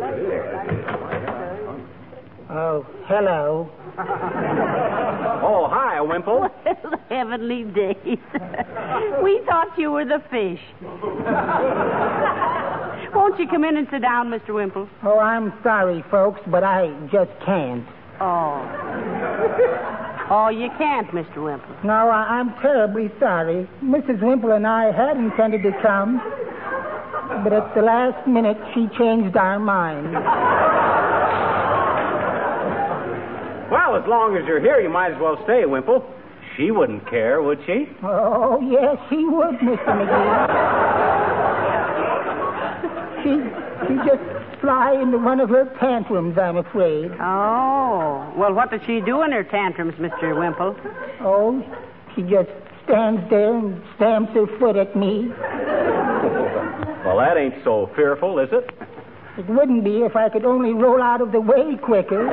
Oh, 2.50 2.86
hello. 3.08 3.70
Oh, 5.44 5.68
hi, 5.70 6.00
Wimple. 6.02 6.50
Well, 6.66 6.94
heavenly 7.10 7.64
days. 7.64 8.18
we 9.24 9.42
thought 9.46 9.78
you 9.78 9.92
were 9.92 10.06
the 10.06 10.22
fish. 10.30 10.60
Won't 13.14 13.40
you 13.40 13.48
come 13.48 13.64
in 13.64 13.78
and 13.78 13.88
sit 13.92 14.02
down, 14.02 14.30
Mr. 14.30 14.54
Wimple? 14.54 14.88
Oh, 15.04 15.20
I'm 15.20 15.54
sorry, 15.64 16.04
folks, 16.10 16.42
but 16.48 16.64
I 16.64 16.90
just 17.12 17.32
can't. 17.46 17.86
Oh. 18.20 19.94
Oh, 20.30 20.50
you 20.50 20.70
can't, 20.78 21.08
Mr. 21.12 21.38
Wimple. 21.38 21.74
No, 21.86 22.10
I, 22.10 22.40
I'm 22.40 22.54
terribly 22.62 23.10
sorry. 23.18 23.68
Mrs. 23.82 24.22
Wimple 24.22 24.52
and 24.52 24.68
I 24.68 24.92
had 24.92 25.16
intended 25.16 25.64
to 25.64 25.72
come, 25.82 26.20
but 27.46 27.54
at 27.54 27.74
the 27.74 27.82
last 27.82 28.28
minute 28.28 28.58
she 28.74 28.88
changed 28.98 29.38
our 29.38 29.58
mind. 29.58 30.12
Well, 33.72 33.96
as 33.96 34.08
long 34.08 34.36
as 34.36 34.46
you're 34.46 34.60
here, 34.60 34.82
you 34.82 34.90
might 34.90 35.14
as 35.14 35.22
well 35.22 35.40
stay, 35.46 35.64
Wimple. 35.66 36.04
She 36.58 36.72
wouldn't 36.72 37.08
care, 37.10 37.42
would 37.42 37.60
she? 37.66 37.88
Oh, 38.04 38.60
yes, 38.60 38.98
she 39.10 39.24
would, 39.24 39.56
Mr. 39.60 39.96
McGee. 39.96 40.48
she, 43.24 43.32
she 43.88 43.96
just 43.96 44.22
fly 44.62 44.94
into 45.02 45.18
one 45.18 45.40
of 45.40 45.50
her 45.50 45.66
tantrums, 45.80 46.38
I'm 46.38 46.58
afraid. 46.58 47.12
Oh. 47.20 48.34
Well, 48.36 48.54
what 48.54 48.72
does 48.72 48.82
she 48.86 49.02
do 49.02 49.22
in 49.24 49.32
her 49.32 49.44
tantrums, 49.44 49.94
Mr. 49.96 50.38
Wimple? 50.38 50.76
Oh, 51.22 51.64
she 52.16 52.24
just 52.24 52.50
stands 52.84 53.30
there 53.30 53.56
and 53.56 53.82
stamps 53.96 54.34
her 54.34 54.48
foot 54.60 54.76
at 54.76 54.96
me. 54.96 55.30
Well, 57.06 57.18
that 57.18 57.38
ain't 57.38 57.64
so 57.64 57.90
fearful, 57.96 58.40
is 58.40 58.50
it? 58.52 58.70
It 59.38 59.48
wouldn't 59.48 59.84
be 59.84 60.02
if 60.02 60.16
I 60.16 60.30
could 60.30 60.46
only 60.46 60.74
roll 60.74 61.02
out 61.02 61.22
of 61.22 61.32
the 61.32 61.40
way 61.40 61.78
quicker. 61.82 62.26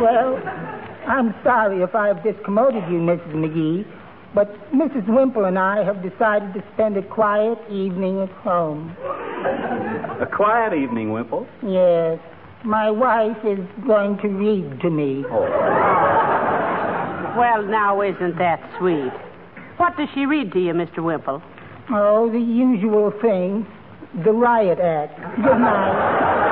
well, 0.00 0.36
I'm 1.06 1.34
sorry 1.44 1.82
if 1.82 1.94
I've 1.94 2.16
discommoded 2.16 2.90
you, 2.90 2.98
Mrs. 2.98 3.32
McGee, 3.32 3.86
but 4.34 4.48
Mrs. 4.72 5.06
Wimple 5.08 5.44
and 5.44 5.58
I 5.58 5.82
have 5.84 6.02
decided 6.02 6.54
to 6.54 6.62
spend 6.74 6.96
a 6.96 7.02
quiet 7.02 7.58
evening 7.70 8.20
at 8.20 8.30
home. 8.30 8.96
A 10.20 10.26
quiet 10.32 10.74
evening, 10.74 11.12
Wimple. 11.12 11.46
Yes. 11.66 12.18
My 12.64 12.90
wife 12.90 13.38
is 13.44 13.58
going 13.86 14.18
to 14.18 14.28
read 14.28 14.80
to 14.82 14.90
me. 14.90 15.24
Oh. 15.30 15.40
Well, 17.38 17.62
now, 17.62 18.02
isn't 18.02 18.36
that 18.38 18.60
sweet? 18.78 19.12
What 19.78 19.96
does 19.96 20.08
she 20.14 20.26
read 20.26 20.52
to 20.52 20.60
you, 20.60 20.74
Mr. 20.74 20.98
Wimple? 20.98 21.42
Oh, 21.90 22.30
the 22.30 22.38
usual 22.38 23.12
thing. 23.22 23.66
The 24.24 24.32
Riot 24.32 24.78
Act. 24.78 25.18
Good 25.36 25.58
night. 25.58 26.46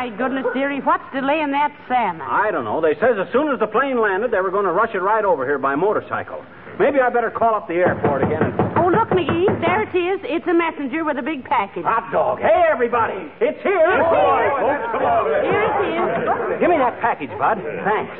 my 0.00 0.08
goodness, 0.16 0.48
dearie, 0.54 0.80
what's 0.80 1.04
delaying 1.12 1.52
that 1.52 1.76
salmon? 1.84 2.24
I 2.24 2.48
don't 2.50 2.64
know. 2.64 2.80
They 2.80 2.96
says 2.96 3.20
as 3.20 3.28
soon 3.36 3.52
as 3.52 3.60
the 3.60 3.68
plane 3.68 4.00
landed, 4.00 4.32
they 4.32 4.40
were 4.40 4.48
going 4.50 4.64
to 4.64 4.72
rush 4.72 4.96
it 4.96 5.04
right 5.04 5.28
over 5.28 5.44
here 5.44 5.58
by 5.60 5.76
motorcycle. 5.76 6.40
Maybe 6.80 7.04
I 7.04 7.12
better 7.12 7.28
call 7.28 7.52
up 7.52 7.68
the 7.68 7.84
airport 7.84 8.24
again 8.24 8.40
and... 8.40 8.56
Oh, 8.80 8.88
look, 8.88 9.12
McGee, 9.12 9.44
there 9.60 9.84
it 9.84 9.92
is. 9.92 10.24
It's 10.24 10.48
a 10.48 10.56
messenger 10.56 11.04
with 11.04 11.20
a 11.20 11.22
big 11.22 11.44
package. 11.44 11.84
Hot 11.84 12.08
dog. 12.08 12.40
Hey, 12.40 12.64
everybody. 12.72 13.28
It's 13.44 13.60
here. 13.60 13.76
Oh, 13.76 15.28
here 15.44 15.68
it 15.68 15.92
is. 15.92 16.64
Give 16.64 16.72
me 16.72 16.80
that 16.80 16.96
package, 17.04 17.36
Bud. 17.36 17.60
Thanks. 17.60 18.16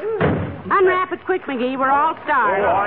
Unwrap 0.69 1.17
it 1.17 1.25
quick, 1.25 1.49
McGee. 1.49 1.81
We're 1.81 1.89
all 1.89 2.13
starved. 2.29 2.61
Oh, 2.61 2.85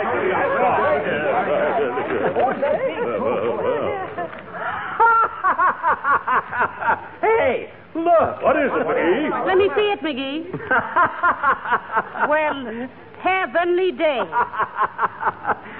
hey, 7.22 7.74
look. 7.96 8.42
What 8.42 8.56
is 8.58 8.72
it, 8.72 8.86
McGee? 8.86 9.46
Let 9.46 9.58
me 9.58 9.70
see 9.76 9.92
it, 9.92 10.02
McGee. 10.02 10.52
well, 12.30 12.88
heavenly 13.22 13.92
day. 13.92 14.22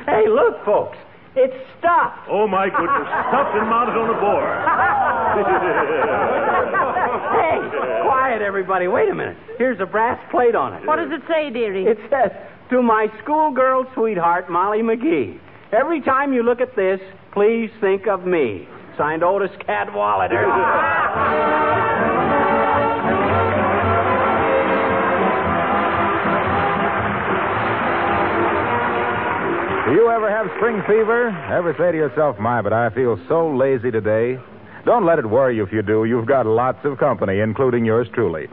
hey, 0.06 0.28
look, 0.30 0.64
folks. 0.66 0.98
It's 1.36 1.56
stuffed. 1.80 2.28
Oh, 2.30 2.48
my 2.48 2.70
goodness. 2.70 3.08
Stuffed 3.34 3.56
and 3.58 3.68
mounted 3.68 3.98
on 3.98 4.10
a 4.14 4.18
board. 4.22 4.46
hey, 7.42 7.58
quiet, 8.06 8.44
everybody. 8.44 8.88
Wait 8.88 9.10
a 9.10 9.16
minute. 9.16 9.36
Here's 9.58 9.80
a 9.80 9.86
brass 9.86 10.20
plate 10.30 10.54
on 10.54 10.74
it. 10.74 10.86
What 10.86 10.98
does 10.98 11.10
it 11.12 11.22
say, 11.28 11.50
dearie? 11.50 11.86
It 11.86 11.98
says, 12.12 12.30
To 12.70 12.84
my 12.84 13.08
schoolgirl 13.24 13.88
sweetheart, 13.96 14.48
Molly 14.52 14.84
McGee. 14.84 15.40
Every 15.72 16.02
time 16.02 16.34
you 16.34 16.44
look 16.44 16.62
at 16.62 16.76
this, 16.76 17.00
please 17.34 17.72
think 17.82 18.06
of 18.08 18.28
me. 18.28 18.68
Signed 18.98 19.24
Otis 19.24 19.52
Cadwallader. 19.66 20.44
Do 29.86 29.92
you 29.92 30.10
ever 30.10 30.30
have 30.30 30.48
spring 30.58 30.82
fever? 30.88 31.28
Ever 31.52 31.76
say 31.78 31.92
to 31.92 31.98
yourself, 31.98 32.40
my, 32.40 32.62
but 32.62 32.72
I 32.72 32.90
feel 32.92 33.20
so 33.28 33.54
lazy 33.54 33.92
today? 33.92 34.40
Don't 34.86 35.06
let 35.06 35.20
it 35.20 35.26
worry 35.26 35.58
you 35.58 35.64
if 35.64 35.74
you 35.74 35.82
do. 35.82 36.06
You've 36.06 36.26
got 36.26 36.46
lots 36.46 36.80
of 36.86 36.98
company, 36.98 37.40
including 37.40 37.84
yours 37.84 38.08
truly. 38.14 38.48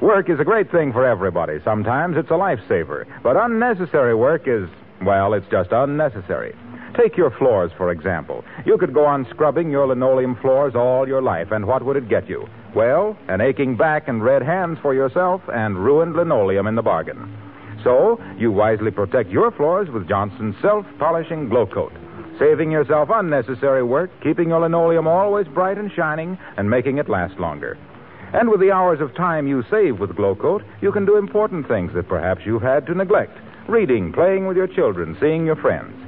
Work 0.00 0.30
is 0.30 0.38
a 0.38 0.44
great 0.44 0.70
thing 0.70 0.92
for 0.92 1.04
everybody. 1.04 1.58
Sometimes 1.64 2.16
it's 2.16 2.30
a 2.30 2.34
lifesaver. 2.34 3.04
But 3.22 3.36
unnecessary 3.36 4.14
work 4.14 4.42
is, 4.46 4.68
well, 5.02 5.34
it's 5.34 5.46
just 5.50 5.70
unnecessary. 5.72 6.54
Take 6.96 7.16
your 7.16 7.30
floors, 7.30 7.70
for 7.76 7.90
example. 7.90 8.42
You 8.64 8.78
could 8.78 8.94
go 8.94 9.04
on 9.04 9.26
scrubbing 9.30 9.70
your 9.70 9.86
linoleum 9.86 10.36
floors 10.40 10.74
all 10.74 11.06
your 11.06 11.20
life, 11.20 11.48
and 11.50 11.66
what 11.66 11.84
would 11.84 11.96
it 11.96 12.08
get 12.08 12.26
you? 12.28 12.48
Well, 12.74 13.16
an 13.28 13.42
aching 13.42 13.76
back 13.76 14.08
and 14.08 14.24
red 14.24 14.42
hands 14.42 14.78
for 14.80 14.94
yourself, 14.94 15.42
and 15.48 15.76
ruined 15.76 16.14
linoleum 16.14 16.66
in 16.66 16.74
the 16.74 16.82
bargain. 16.82 17.36
So, 17.84 18.18
you 18.38 18.50
wisely 18.50 18.90
protect 18.90 19.30
your 19.30 19.50
floors 19.50 19.90
with 19.90 20.08
Johnson's 20.08 20.56
self 20.62 20.86
polishing 20.98 21.50
glow 21.50 21.66
coat, 21.66 21.92
saving 22.38 22.70
yourself 22.70 23.10
unnecessary 23.12 23.82
work, 23.82 24.10
keeping 24.22 24.48
your 24.48 24.60
linoleum 24.60 25.06
always 25.06 25.46
bright 25.48 25.76
and 25.76 25.92
shining, 25.94 26.38
and 26.56 26.70
making 26.70 26.96
it 26.96 27.10
last 27.10 27.38
longer. 27.38 27.76
And 28.32 28.48
with 28.48 28.60
the 28.60 28.72
hours 28.72 29.00
of 29.00 29.14
time 29.14 29.46
you 29.46 29.62
save 29.70 30.00
with 30.00 30.16
Glow 30.16 30.34
Coat, 30.34 30.62
you 30.80 30.90
can 30.92 31.04
do 31.04 31.16
important 31.16 31.68
things 31.68 31.92
that 31.94 32.08
perhaps 32.08 32.40
you've 32.44 32.62
had 32.62 32.86
to 32.86 32.94
neglect 32.94 33.38
reading, 33.68 34.12
playing 34.12 34.46
with 34.46 34.56
your 34.56 34.68
children, 34.68 35.16
seeing 35.20 35.44
your 35.44 35.56
friends. 35.56 36.05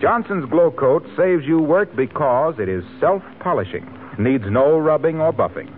Johnson's 0.00 0.48
Glow 0.48 0.70
Coat 0.70 1.04
saves 1.16 1.44
you 1.44 1.58
work 1.58 1.94
because 1.96 2.54
it 2.60 2.68
is 2.68 2.84
self 3.00 3.20
polishing, 3.40 3.84
needs 4.16 4.44
no 4.48 4.78
rubbing 4.78 5.20
or 5.20 5.32
buffing. 5.32 5.68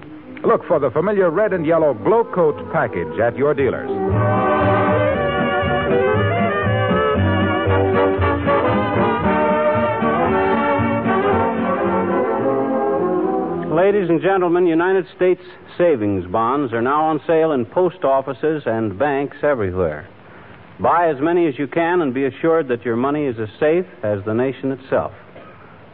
Look 0.45 0.67
for 0.67 0.79
the 0.79 0.91
familiar 0.91 1.31
red 1.31 1.55
and 1.55 1.65
yellow 1.65 1.95
Glow 1.95 2.25
Coat 2.25 2.71
package 2.71 3.19
at 3.19 3.35
your 3.37 3.55
dealers. 3.55 3.89
Ladies 13.75 14.11
and 14.11 14.21
gentlemen, 14.21 14.67
United 14.67 15.07
States 15.17 15.41
savings 15.79 16.27
bonds 16.27 16.75
are 16.75 16.83
now 16.83 17.07
on 17.07 17.23
sale 17.27 17.53
in 17.53 17.65
post 17.65 18.05
offices 18.05 18.65
and 18.67 18.99
banks 18.99 19.39
everywhere. 19.43 20.07
Buy 20.83 21.11
as 21.11 21.21
many 21.21 21.47
as 21.47 21.59
you 21.59 21.67
can 21.67 22.01
and 22.01 22.15
be 22.15 22.25
assured 22.25 22.69
that 22.69 22.85
your 22.85 22.97
money 22.97 23.27
is 23.27 23.37
as 23.39 23.49
safe 23.59 23.85
as 24.03 24.21
the 24.25 24.33
nation 24.33 24.73
itself. 24.73 25.13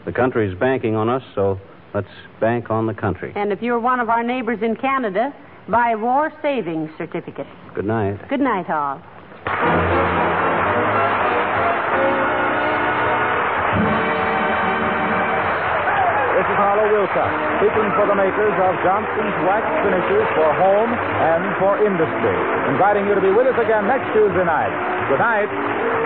The 0.04 0.12
country 0.12 0.48
is 0.48 0.56
banking 0.58 0.94
on 0.94 1.08
us, 1.08 1.22
so 1.34 1.58
let's 1.92 2.06
bank 2.40 2.70
on 2.70 2.86
the 2.86 2.94
country. 2.94 3.32
And 3.34 3.52
if 3.52 3.60
you're 3.62 3.80
one 3.80 3.98
of 3.98 4.08
our 4.08 4.22
neighbors 4.22 4.60
in 4.62 4.76
Canada, 4.76 5.34
buy 5.68 5.96
war 5.96 6.32
savings 6.40 6.90
certificates. 6.96 7.50
Good 7.74 7.86
night. 7.86 8.28
Good 8.28 8.40
night, 8.40 8.70
all. 8.70 10.25
Wilcox, 16.90 17.30
speaking 17.58 17.88
for 17.98 18.06
the 18.06 18.14
makers 18.14 18.54
of 18.62 18.72
Johnson's 18.86 19.36
Wax 19.46 19.64
Finishers 19.82 20.28
for 20.38 20.48
home 20.54 20.90
and 20.94 21.42
for 21.58 21.82
industry, 21.82 22.36
inviting 22.70 23.06
you 23.06 23.14
to 23.14 23.20
be 23.20 23.32
with 23.32 23.46
us 23.46 23.58
again 23.58 23.86
next 23.86 24.06
Tuesday 24.14 24.46
night. 24.46 24.70
Good 25.10 25.18
night. 25.18 26.05